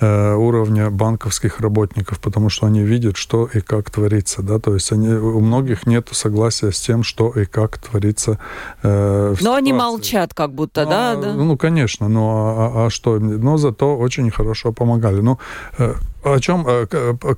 [0.00, 4.42] э, уровня банковских работников, потому что они видят, что и как творится.
[4.42, 4.60] Да?
[4.60, 8.38] То есть они, у многих нет согласия с тем, что и как творится
[8.82, 9.58] э, Но ситуации.
[9.58, 11.12] они молчат как будто, ну, да?
[11.12, 11.34] А, да?
[11.34, 13.18] Ну, конечно, но а, а что?
[13.18, 15.20] Но зато очень хорошо помогали.
[15.20, 15.38] Ну,
[15.78, 15.94] э,
[16.24, 16.86] о чем, э,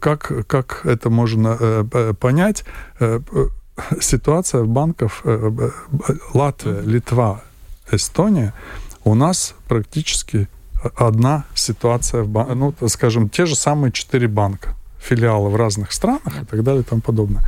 [0.01, 2.65] как, как это можно э, понять?
[3.01, 3.21] Э,
[4.01, 5.23] ситуация в банках
[6.33, 7.43] Латвия, Литва,
[7.91, 8.55] Эстония,
[9.05, 10.49] у нас практически
[10.97, 16.43] одна ситуация в банке, ну, скажем, те же самые четыре банка, филиалы в разных странах
[16.43, 17.43] и так далее и тому подобное.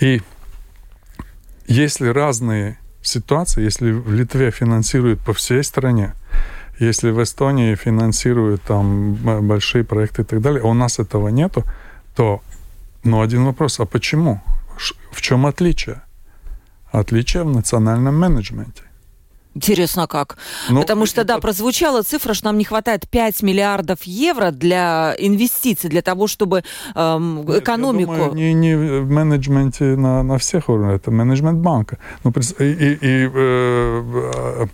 [0.00, 0.20] И
[1.66, 6.14] если разные ситуации, если в Литве финансируют по всей стране,
[6.78, 9.14] Если в Эстонии финансируют там
[9.46, 11.64] большие проекты и так далее, а у нас этого нету,
[12.14, 12.42] то,
[13.04, 14.40] ну, один вопрос, а почему?
[15.10, 16.02] В чем отличие?
[16.92, 18.82] Отличие в национальном менеджменте.
[19.56, 20.36] Интересно как.
[20.68, 25.88] Ну, Потому что, да, прозвучала цифра, что нам не хватает 5 миллиардов евро для инвестиций,
[25.88, 26.62] для того, чтобы
[26.94, 28.12] эм, экономику...
[28.12, 31.98] Я думаю, не, не в менеджменте на, на всех уровнях, это менеджмент банка.
[32.22, 34.66] Ну, и, и, и э,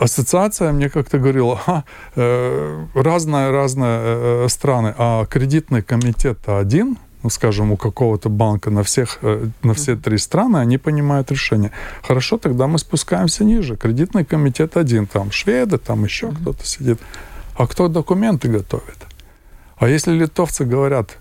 [0.00, 7.72] ассоциация мне как-то говорила, ага, э, разные-разные э, страны, а кредитный комитет один, ну, скажем,
[7.72, 11.70] у какого-то банка на, всех, э, на все три страны, они понимают решение.
[12.02, 13.76] Хорошо, тогда мы спускаемся ниже.
[13.76, 16.40] Кредитный комитет один, там шведы, там еще mm-hmm.
[16.40, 17.00] кто-то сидит.
[17.56, 18.98] А кто документы готовит?
[19.78, 21.18] А если литовцы говорят,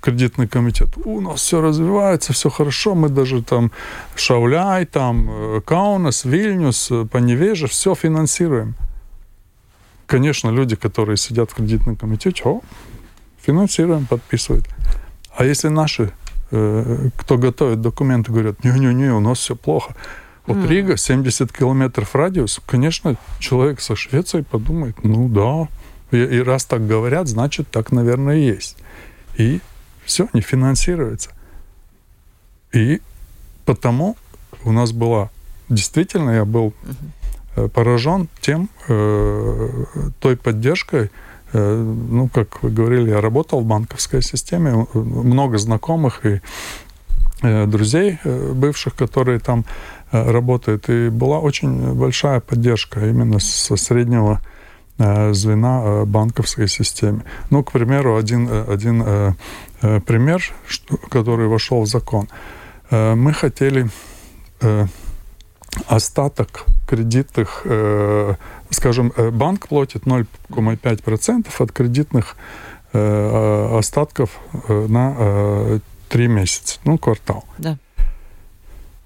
[0.00, 3.70] кредитный комитет, у нас все развивается, все хорошо, мы даже там
[4.16, 8.74] Шауляй, там э, Каунас, Вильнюс, э, Поневеже, все финансируем.
[10.06, 12.62] Конечно, люди, которые сидят в кредитном комитете, о,
[13.40, 14.66] финансируем, подписывают.
[15.40, 16.12] А если наши,
[16.50, 19.94] э, кто готовит документы, говорят, не-не-не, у нас все плохо.
[20.46, 20.68] Вот mm.
[20.68, 25.68] Рига, 70 километров радиус, конечно, человек со Швецией подумает, ну да,
[26.14, 28.76] и, и раз так говорят, значит, так, наверное, и есть.
[29.38, 29.60] И
[30.04, 31.30] все, не финансируется.
[32.74, 33.00] И
[33.64, 34.18] потому
[34.64, 35.30] у нас была,
[35.70, 36.74] действительно, я был
[37.56, 37.68] mm-hmm.
[37.70, 39.84] поражен тем, э,
[40.20, 41.08] той поддержкой, Э,
[41.52, 46.40] ну, как вы говорили, я работал в банковской системе, много знакомых и
[47.42, 49.64] э, друзей э, бывших, которые там
[50.12, 50.88] работают.
[50.88, 54.40] И была очень большая поддержка именно со среднего
[54.98, 57.22] звена банковской системы.
[57.48, 59.34] Ну, к примеру, один, один
[59.80, 60.42] пример,
[61.08, 62.28] который вошел в закон.
[62.90, 63.88] Мы хотели
[65.86, 67.64] остаток кредитных
[68.70, 72.36] скажем, э, банк платит 0,5% от кредитных
[72.92, 77.44] э, остатков э, на три месяца, ну, квартал.
[77.58, 77.78] Да.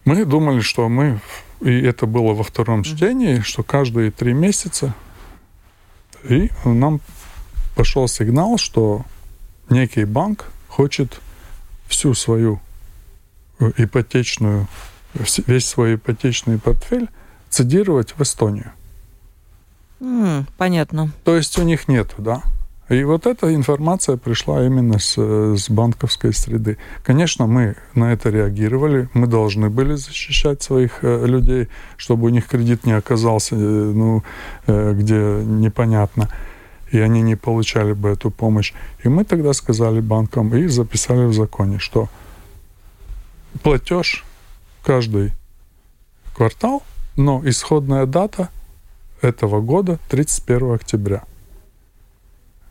[0.05, 1.21] Мы думали, что мы,
[1.61, 4.95] и это было во втором чтении, что каждые три месяца,
[6.29, 7.01] и нам
[7.75, 9.05] пошел сигнал, что
[9.69, 11.21] некий банк хочет
[11.89, 12.61] всю свою
[13.77, 14.67] ипотечную,
[15.47, 17.09] весь свой ипотечный портфель
[17.51, 18.73] цедировать в Эстонию.
[20.05, 21.11] Mm, понятно.
[21.25, 22.43] То есть у них нету, да?
[22.91, 26.77] И вот эта информация пришла именно с, с банковской среды.
[27.03, 29.09] Конечно, мы на это реагировали.
[29.15, 34.23] Мы должны были защищать своих э, людей, чтобы у них кредит не оказался, э, ну,
[34.67, 36.29] э, где непонятно,
[36.93, 38.75] и они не получали бы эту помощь.
[39.03, 42.11] И мы тогда сказали банкам и записали в законе, что
[43.63, 44.27] платеж
[44.85, 45.33] каждый
[46.37, 46.83] квартал,
[47.17, 48.51] но исходная дата–
[49.21, 51.23] этого года, 31 октября.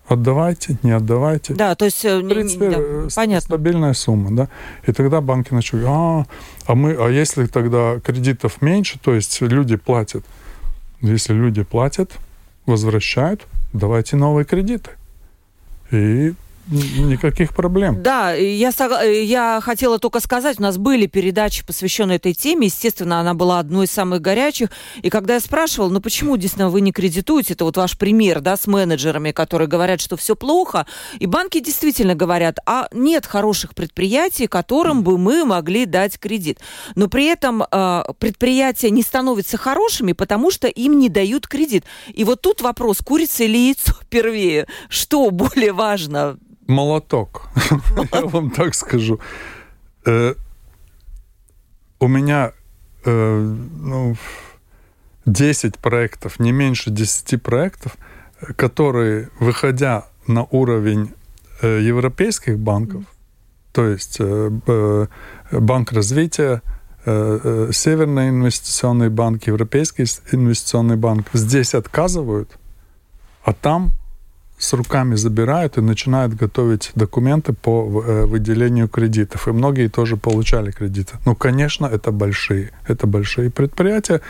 [0.08, 1.54] Отдавайте, не отдавайте.
[1.54, 3.42] Да, то есть 31, да, э, понятно.
[3.42, 4.50] стабильная сумма, да.
[4.86, 6.26] И тогда банки начали, а,
[6.68, 10.26] а мы, а если тогда кредитов меньше, то есть люди платят,
[11.02, 12.12] если люди платят,
[12.66, 14.92] возвращают, давайте новые кредиты.
[15.92, 16.34] И
[16.68, 18.02] Никаких проблем.
[18.02, 18.72] Да, я,
[19.04, 22.68] я хотела только сказать, у нас были передачи, посвященные этой теме.
[22.68, 24.70] Естественно, она была одной из самых горячих.
[25.02, 28.56] И когда я спрашивала, ну почему действительно вы не кредитуете, это вот ваш пример, да,
[28.56, 30.86] с менеджерами, которые говорят, что все плохо.
[31.20, 36.60] И банки действительно говорят, а нет хороших предприятий, которым бы мы могли дать кредит.
[36.96, 41.84] Но при этом э, предприятия не становятся хорошими, потому что им не дают кредит.
[42.14, 44.68] И вот тут вопрос, курица или яйцо первее?
[44.88, 46.38] Что более важно?
[46.68, 47.50] Молоток.
[48.14, 49.20] Я вам так скажу.
[50.06, 50.36] Э,
[52.00, 52.52] у меня
[53.06, 54.16] э, ну,
[55.26, 57.98] 10 проектов, не меньше 10 проектов,
[58.56, 61.14] которые, выходя на уровень
[61.62, 63.04] э, европейских банков,
[63.72, 64.22] то есть
[65.52, 66.62] Банк развития,
[67.06, 72.60] Северный инвестиционный банк, Европейский инвестиционный банк здесь отказывают,
[73.44, 73.94] а там
[74.64, 79.48] с руками забирают и начинают готовить документы по э, выделению кредитов.
[79.48, 81.18] И многие тоже получали кредиты.
[81.26, 82.72] Ну, конечно, это большие.
[82.88, 84.22] Это большие предприятия,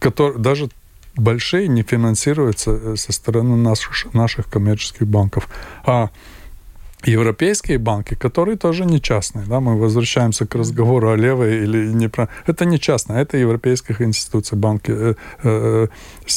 [0.00, 0.68] которые даже
[1.16, 5.48] большие не финансируются э, со стороны наших, наших коммерческих банков.
[5.84, 6.10] А
[7.04, 9.46] европейские банки, которые тоже не частные.
[9.46, 12.28] Да, мы возвращаемся к разговору о левой или не про...
[12.46, 14.58] Это не частные, это европейских институций.
[14.58, 15.14] Банки, э,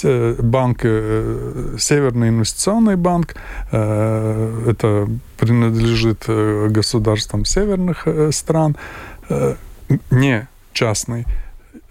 [0.03, 3.35] э, банк, э, Северный инвестиционный банк,
[3.71, 5.07] э, это
[5.37, 8.75] принадлежит э, государствам северных э, стран,
[9.29, 9.55] э,
[10.11, 11.25] не частный.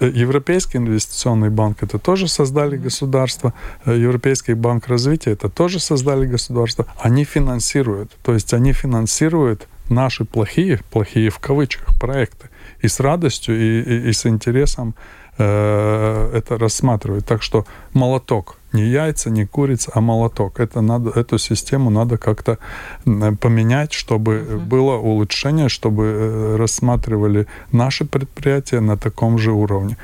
[0.01, 3.53] Европейский инвестиционный банк это тоже создали государство,
[3.85, 6.87] Европейский банк развития это тоже создали государство.
[6.99, 12.49] Они финансируют, то есть они финансируют наши плохие, плохие в кавычках проекты.
[12.81, 14.95] И с радостью и, и, и с интересом
[15.37, 17.27] э, это рассматривают.
[17.27, 20.61] Так что молоток не яйца, не курица, а молоток.
[20.61, 22.59] Это надо, эту систему надо как-то
[23.05, 24.59] поменять, чтобы uh-huh.
[24.59, 29.97] было улучшение, чтобы э, рассматривали наши предприятия на таком же уровне.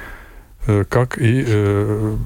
[0.66, 2.16] Э, как и э,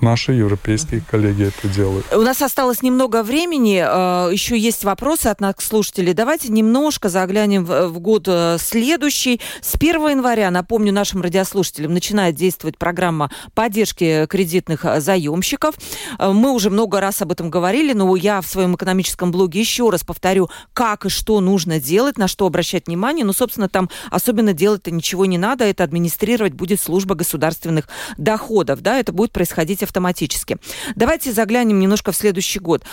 [0.00, 2.06] наши европейские коллеги это делают.
[2.12, 6.12] У нас осталось немного времени, э, еще есть вопросы от наших слушателей.
[6.12, 9.40] Давайте немножко заглянем в год следующий.
[9.60, 15.74] С 1 января, напомню нашим радиослушателям, начинает действовать программа поддержки кредитных заемщиков.
[16.18, 20.04] Мы уже много раз об этом говорили, но я в своем экономическом блоге еще раз
[20.04, 23.24] повторю, как и что нужно делать, на что обращать внимание.
[23.24, 28.80] Ну, собственно, там особенно делать-то ничего не надо, это администрировать будет служба государственной собственных доходов,
[28.80, 30.56] да, это будет происходить автоматически.
[30.96, 32.84] Давайте заглянем немножко в следующий год.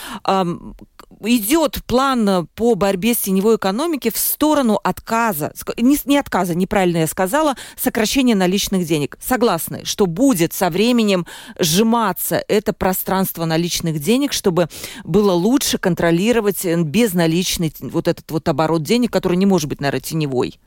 [1.21, 7.07] Идет план по борьбе с теневой экономикой в сторону отказа, не, не отказа, неправильно я
[7.07, 9.17] сказала, сокращения наличных денег.
[9.21, 11.25] Согласны, что будет со временем
[11.57, 14.67] сжиматься это пространство наличных денег, чтобы
[15.03, 20.59] было лучше контролировать безналичный вот этот вот оборот денег, который не может быть, наверное, теневой?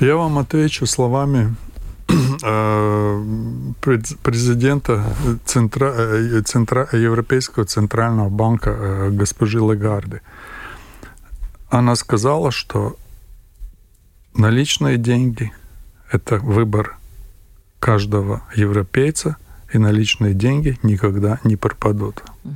[0.00, 1.67] Я вам отвечу словами Э,
[4.22, 5.04] президента
[5.44, 10.20] Центра, э, Центра, Европейского центрального банка э, госпожи Легарды.
[11.70, 12.96] Она сказала, что
[14.34, 15.52] наличные деньги–
[16.10, 16.96] это выбор
[17.78, 19.36] каждого европейца,
[19.72, 22.22] и наличные деньги никогда не пропадут.
[22.44, 22.54] Угу.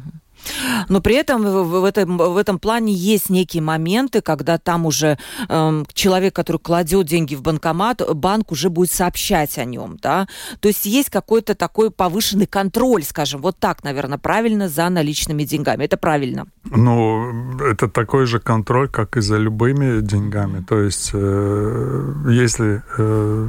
[0.89, 5.19] Но при этом в этом, в этом плане есть некие моменты, когда там уже
[5.49, 10.27] э, человек, который кладет деньги в банкомат, банк уже будет сообщать о нем, да.
[10.61, 15.85] То есть есть какой-то такой повышенный контроль, скажем, вот так, наверное, правильно за наличными деньгами.
[15.85, 16.47] Это правильно.
[16.65, 20.63] Ну, это такой же контроль, как и за любыми деньгами.
[20.63, 23.49] То есть, э, если э,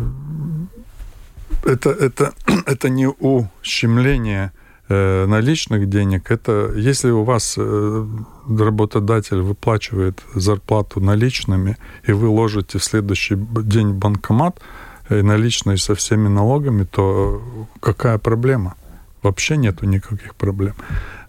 [1.65, 2.33] это, это,
[2.65, 4.51] это не ущемление
[5.27, 8.07] наличных денег, это если у вас э,
[8.59, 11.77] работодатель выплачивает зарплату наличными,
[12.07, 14.61] и вы ложите в следующий день банкомат
[15.09, 17.41] э, наличные со всеми налогами, то
[17.79, 18.75] какая проблема?
[19.21, 20.75] Вообще нету никаких проблем.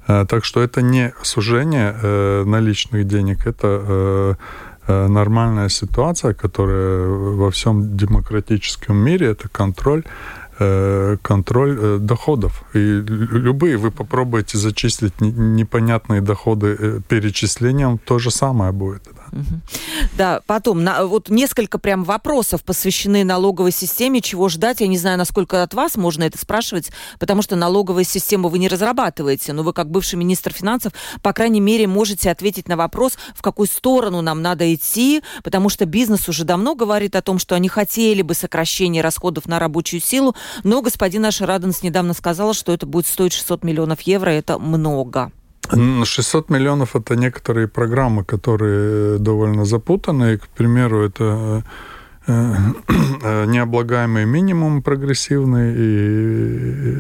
[0.07, 4.37] Так что это не сужение наличных денег, это
[4.89, 10.44] нормальная ситуация, которая во всем демократическом мире, это контроль Э,
[11.23, 12.63] контроль э, доходов.
[12.75, 19.09] И любые вы попробуете зачислить непонятные доходы э, перечислением, то же самое будет.
[20.17, 24.81] Да, потом, на, вот несколько прям вопросов посвящены налоговой системе, чего ждать.
[24.81, 28.69] Я не знаю, насколько от вас можно это спрашивать, потому что налоговую систему вы не
[28.69, 30.93] разрабатываете, но вы как бывший министр финансов,
[31.23, 35.85] по крайней мере, можете ответить на вопрос, в какую сторону нам надо идти, потому что
[35.85, 40.37] бизнес уже давно говорит о том, что они хотели бы сокращения расходов на рабочую силу,
[40.63, 45.31] но господин Ашираденс недавно сказал, что это будет стоить 600 миллионов евро, это много.
[45.71, 50.39] 600 миллионов это некоторые программы, которые довольно запутанные.
[50.39, 51.65] К примеру, это
[52.27, 52.55] э,
[53.23, 56.95] э, необлагаемый минимум прогрессивный и,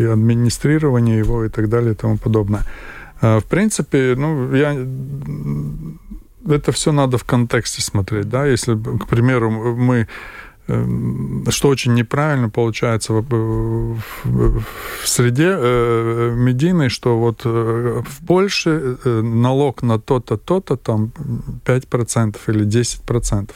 [0.00, 2.64] и администрирование его и так далее и тому подобное.
[3.20, 4.76] А, в принципе, ну, я
[6.48, 10.06] это все надо в контексте смотреть, да, если, к примеру, мы
[10.66, 18.98] что очень неправильно получается в, в, в среде э, медийной, что вот э, в Польше
[19.04, 21.12] э, налог на то-то, то-то, там
[21.64, 23.50] 5% или 10%.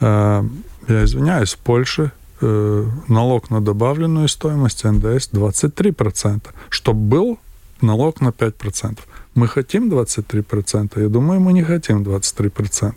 [0.00, 0.42] Э,
[0.88, 7.38] я извиняюсь, в Польше э, налог на добавленную стоимость НДС 23%, чтобы был
[7.80, 8.98] налог на 5%.
[9.34, 12.94] Мы хотим 23%, я думаю, мы не хотим 23%.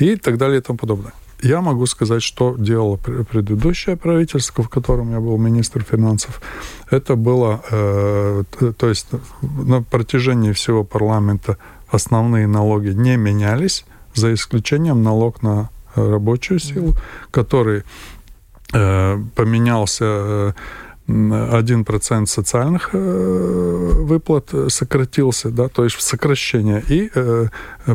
[0.00, 1.12] И так далее и тому подобное.
[1.44, 6.40] Я могу сказать, что делало предыдущее правительство, в котором я был министр финансов.
[6.90, 8.44] Это было, э,
[8.78, 9.08] то есть
[9.42, 11.58] на протяжении всего парламента
[11.90, 13.84] основные налоги не менялись,
[14.14, 16.94] за исключением налог на рабочую силу,
[17.30, 17.82] который
[18.72, 20.52] э, поменялся э,
[21.06, 27.46] 1% социальных э, выплат сократился, да, то есть сокращение, и э,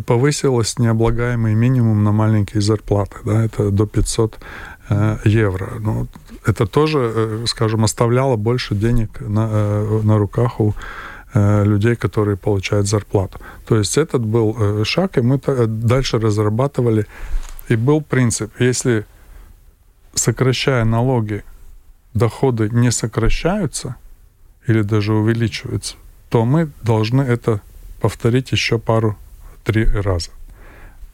[0.05, 4.38] повысилось необлагаемый минимум на маленькие зарплаты, да, это до 500
[4.89, 5.70] э, евро.
[5.80, 6.07] Ну,
[6.45, 10.74] это тоже, скажем, оставляло больше денег на, на руках у
[11.36, 13.39] людей, которые получают зарплату.
[13.68, 17.05] То есть этот был шаг, и мы дальше разрабатывали,
[17.68, 19.05] и был принцип, если
[20.16, 21.43] сокращая налоги,
[22.14, 23.95] доходы не сокращаются
[24.68, 25.95] или даже увеличиваются,
[26.30, 27.62] то мы должны это
[28.01, 30.32] повторить еще пару-три раза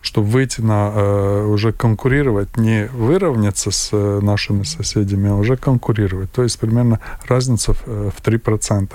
[0.06, 6.32] чтобы выйти на э, уже конкурировать, не выровняться с э, нашими соседями, а уже конкурировать.
[6.32, 8.94] То есть примерно разница в, э, в 3%.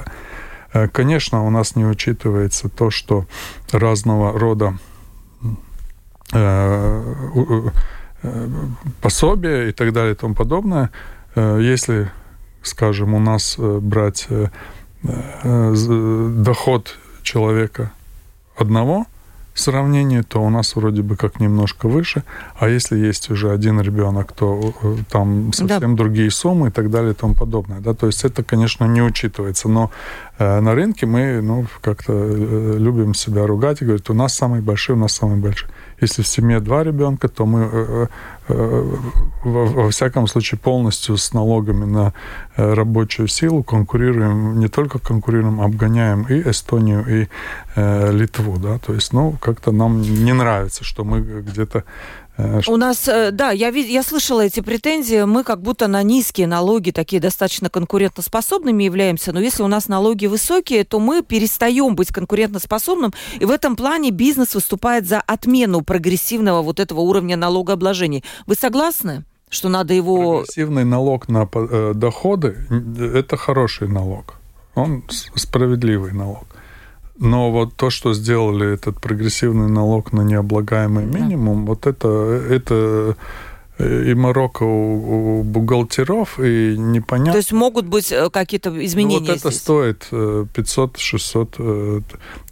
[0.73, 3.27] Э, конечно, у нас не учитывается то, что
[3.73, 4.79] разного рода
[6.33, 7.15] э,
[8.23, 8.49] э,
[9.01, 10.91] пособия и так далее и тому подобное,
[11.37, 12.11] если,
[12.63, 14.49] скажем, у нас э, брать э,
[15.03, 17.93] э, доход человека
[18.57, 19.07] одного–
[19.61, 22.25] сравнении, то у нас вроде бы как немножко выше,
[22.59, 26.03] а если есть уже один ребенок, то э, там совсем да.
[26.03, 27.81] другие суммы и так далее и тому подобное.
[27.81, 27.95] Да?
[27.95, 29.91] То есть это, конечно, не учитывается, но
[30.39, 34.61] э, на рынке мы ну, как-то э, любим себя ругать и говорить, у нас самый
[34.61, 35.69] большой, у нас самый большой.
[36.01, 38.07] Если в семье два ребенка, то мы э,
[38.49, 38.97] э,
[39.45, 42.13] во, во всяком случае полностью с налогами на
[42.57, 47.29] э, рабочую силу конкурируем, не только конкурируем, обгоняем и Эстонию, и
[47.77, 48.59] Литву.
[48.59, 48.79] Да?
[48.79, 51.85] То есть, ну, как-то нам не нравится, что мы где-то
[52.30, 52.30] Э,
[52.67, 56.91] У нас, э, да, я, я слышала эти претензии, мы как будто на низкие налоги,
[56.91, 63.13] такие достаточно конкурентоспособными являемся, но если у нас налоги высокие, то мы перестаем быть конкурентоспособным,
[63.39, 68.23] и в этом плане бизнес выступает за отмену прогрессивного вот этого уровня налогообложения.
[68.47, 69.25] Вы согласны?
[69.51, 70.39] что надо его...
[70.39, 72.57] Прогрессивный налог на э, доходы–
[73.15, 74.37] это хороший налог.
[74.75, 75.03] Он
[75.35, 76.47] справедливый налог.
[77.21, 81.69] Но вот то, что сделали этот прогрессивный налог на необлагаемый минимум, да.
[81.69, 83.17] вот это, это
[83.79, 87.33] и Марокко у, у бухгалтеров, и непонятно.
[87.33, 89.21] То есть могут быть э, какие-то изменения?
[89.21, 89.61] Ну, вот это здесь?
[89.61, 91.55] стоит 500-600.
[91.59, 92.01] Э,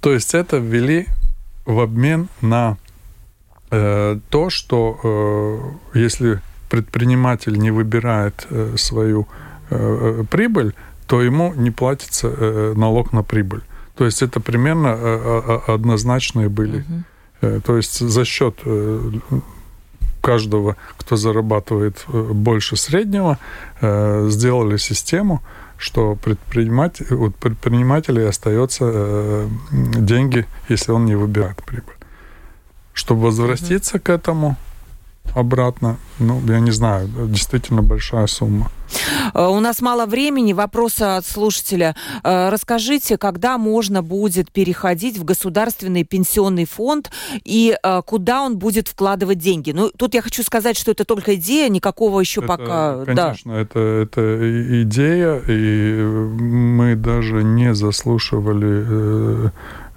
[0.01, 1.07] то есть это ввели
[1.65, 2.77] в обмен на
[3.71, 9.27] э, то, что э, если предприниматель не выбирает э, свою
[9.71, 10.75] э, прибыль,
[11.07, 13.63] то ему не платится э, налог на прибыль.
[13.99, 16.85] То есть это примерно э, э, однозначные были.
[17.41, 17.61] Угу.
[17.61, 18.59] То есть за счет
[20.21, 23.39] каждого, кто зарабатывает больше среднего,
[23.81, 25.41] сделали систему,
[25.77, 31.95] что предприниматель, у предпринимателей остается деньги, если он не выбирает прибыль.
[32.93, 34.05] Чтобы возвратиться угу.
[34.05, 34.57] к этому,
[35.35, 35.97] обратно.
[36.19, 38.71] Ну, я не знаю, действительно большая сумма.
[39.35, 40.53] Э, у нас мало времени.
[40.53, 41.95] Вопрос от слушателя.
[42.25, 47.11] Э, расскажите, когда можно будет переходить в государственный пенсионный фонд
[47.45, 49.73] и э, куда он будет вкладывать деньги?
[49.73, 53.05] Ну, тут я хочу сказать, что это только идея, никакого еще это, пока...
[53.05, 53.61] Конечно, да.
[53.61, 59.53] это, это идея, и мы даже не заслушивали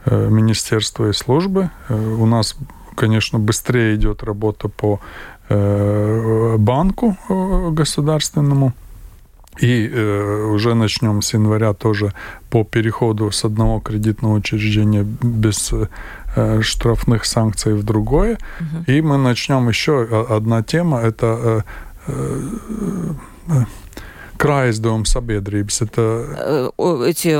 [0.05, 1.69] министерство и службы.
[1.89, 2.55] У нас
[2.95, 4.99] конечно, быстрее идет работа по
[5.49, 8.73] э, банку э, государственному.
[9.59, 12.13] И э, уже начнем с января тоже
[12.49, 18.37] по переходу с одного кредитного учреждения без э, штрафных санкций в другое.
[18.59, 18.91] Угу.
[18.91, 21.63] И мы начнем еще одна тема, это
[22.07, 22.11] э,
[23.47, 23.65] э,
[24.41, 25.81] крайиzdevuma sabiedrības.
[25.81, 26.71] Это...
[27.05, 27.37] Эти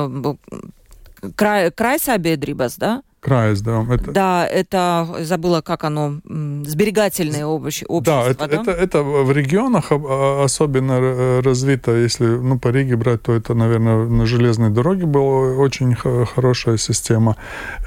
[1.36, 3.02] край, край sabiedrības, да?
[3.22, 3.86] Крайс, да.
[3.88, 4.12] Это...
[4.12, 6.22] Да, это, забыла, как оно,
[6.66, 8.02] сберегательное общество.
[8.02, 8.56] Да, это, да?
[8.56, 14.26] Это, это в регионах особенно развито, если ну, по Риге брать, то это, наверное, на
[14.26, 17.36] железной дороге была очень хорошая система.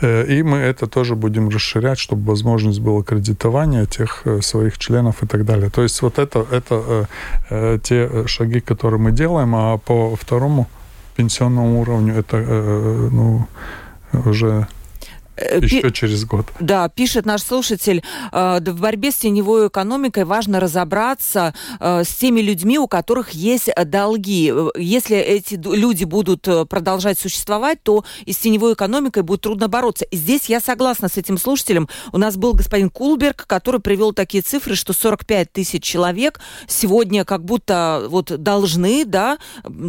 [0.01, 5.25] Э, и мы это тоже будем расширять, чтобы возможность была кредитования тех э, своих членов
[5.25, 5.69] и так далее.
[5.69, 7.09] То есть вот это, это
[7.51, 10.69] э, те шаги, которые мы делаем, а по второму
[11.17, 13.49] пенсионному уровню это ну,
[14.25, 14.84] уже Э,
[15.37, 16.47] Еще Пи- через год.
[16.61, 22.41] Да, пишет наш слушатель, э, в борьбе с теневой экономикой важно разобраться э, с теми
[22.41, 24.53] людьми, у которых есть долги.
[24.77, 30.05] Если эти люди будут продолжать существовать, то и с теневой экономикой будет трудно бороться.
[30.07, 31.89] И здесь я согласна с этим слушателем.
[32.13, 37.45] У нас был господин Кулберг, который привел такие цифры, что 45 тысяч человек сегодня как
[37.45, 39.39] будто вот должны, да,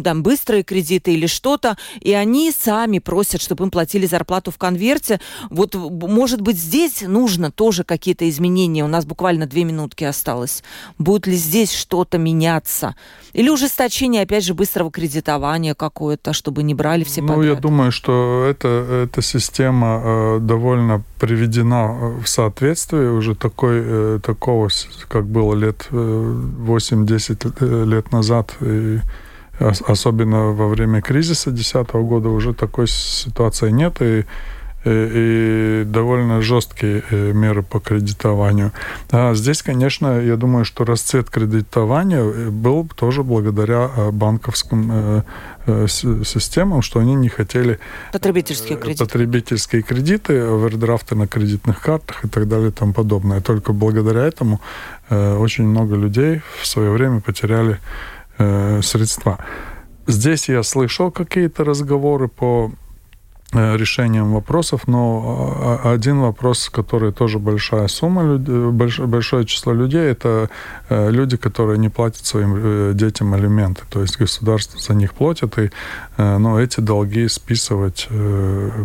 [0.04, 5.20] там быстрые кредиты или что-то, и они сами просят, чтобы им платили зарплату в конверте.
[5.50, 8.84] Вот, может быть, здесь нужно тоже какие-то изменения.
[8.84, 10.62] У нас буквально две минутки осталось.
[10.98, 12.94] Будет ли здесь что-то меняться?
[13.32, 18.46] Или ужесточение, опять же, быстрого кредитования какое-то, чтобы не брали все Ну, я думаю, что
[18.48, 18.68] это,
[19.08, 24.68] эта система э, довольно приведена э, в соответствие уже такой, э, такого,
[25.08, 28.54] как было лет э, 8-10 э, лет назад.
[28.60, 29.00] И
[29.58, 34.00] особенно во время кризиса 2010 года уже такой ситуации нет.
[34.00, 34.24] И
[34.86, 38.72] и довольно жесткие меры по кредитованию.
[39.10, 45.24] А здесь, конечно, я думаю, что расцвет кредитования был тоже благодаря банковским
[45.88, 47.80] системам, что они не хотели
[48.12, 53.40] потребительские кредиты, потребительские кредиты овердрафты на кредитных картах и так далее и тому подобное.
[53.40, 54.60] Только благодаря этому
[55.10, 57.80] очень много людей в свое время потеряли
[58.82, 59.38] средства.
[60.06, 62.85] Здесь я слышал какие-то разговоры по э,
[63.52, 70.50] решением вопросов, но а, один вопрос, который тоже большая сумма, большое число людей, это
[70.88, 73.82] э, люди, которые не платят своим э, детям алименты.
[73.88, 75.70] То есть государство за них платит, и
[76.18, 78.84] но эти долги списывать Э,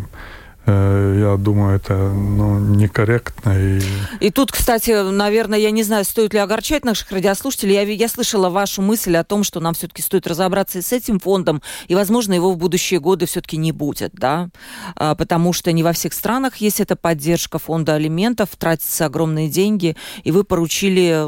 [0.65, 3.53] я думаю, это ну, некорректно.
[3.57, 3.81] И...
[4.19, 7.73] и тут, кстати, наверное, я не знаю, стоит ли огорчать наших радиослушателей.
[7.73, 11.19] Я, я слышала вашу мысль о том, что нам все-таки стоит разобраться и с этим
[11.19, 14.49] фондом, и, возможно, его в будущие годы все-таки не будет, да,
[14.95, 19.95] а, потому что не во всех странах есть эта поддержка фонда алиментов, тратятся огромные деньги,
[20.23, 21.23] и вы поручили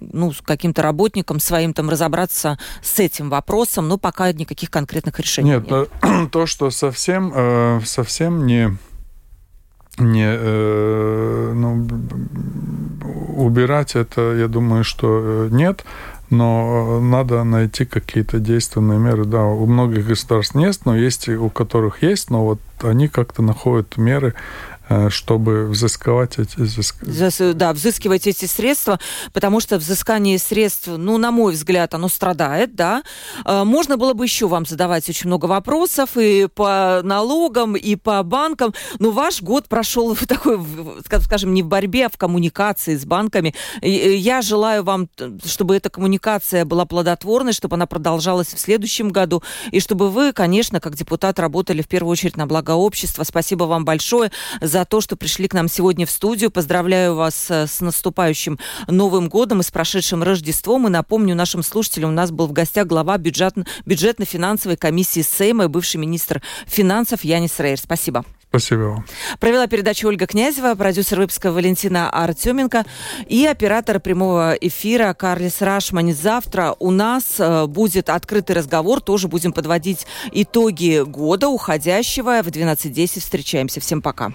[0.00, 5.70] ну, каким-то работникам своим там разобраться с этим вопросом, но пока никаких конкретных решений нет.
[5.70, 7.80] Нет, то, то что совсем, э,
[8.46, 8.76] не
[9.98, 11.86] не э, ну,
[13.36, 15.84] убирать это, я думаю, что э, нет,
[16.30, 19.26] но надо найти какие-то действенные меры.
[19.26, 23.98] Да, у многих государств нет, но есть у которых есть, но вот они как-то находят
[23.98, 24.71] меры, Э,
[25.08, 26.60] чтобы взыскивать эти...
[26.60, 26.96] Взыск...
[27.54, 28.98] Да, взыскивать эти средства,
[29.32, 33.02] потому что взыскание средств, ну, на мой взгляд, оно страдает, да.
[33.44, 38.22] Э, можно было бы еще вам задавать очень много вопросов и по налогам, и по
[38.22, 40.58] банкам, но ваш год прошел в такой,
[41.24, 43.54] скажем, не в борьбе, а в коммуникации с банками.
[43.80, 45.08] Э, я желаю вам,
[45.44, 50.80] чтобы эта коммуникация была плодотворной, чтобы она продолжалась в следующем году, и чтобы вы, конечно,
[50.80, 53.24] как депутат, работали в первую очередь на благо общества.
[53.24, 54.30] Спасибо вам большое
[54.60, 56.50] за то, что пришли к нам сегодня в студию.
[56.50, 58.58] Поздравляю вас э, с наступающим
[58.88, 60.86] Новым годом и с прошедшим Рождеством.
[60.86, 63.54] И напомню нашим слушателям, у нас был в гостях глава бюджет,
[63.86, 67.78] бюджетно-финансовой комиссии Сейма и бывший министр финансов Янис Рейер.
[67.78, 68.24] Спасибо.
[68.52, 69.06] Спасибо вам.
[69.40, 72.84] Провела передачу Ольга Князева, продюсер выпуска Валентина Артеменко
[73.26, 76.12] и оператор прямого эфира Карлис Рашман.
[76.12, 82.42] Завтра у нас э, будет открытый разговор, тоже будем подводить итоги года уходящего.
[82.42, 83.80] В 12.10 встречаемся.
[83.80, 84.34] Всем пока.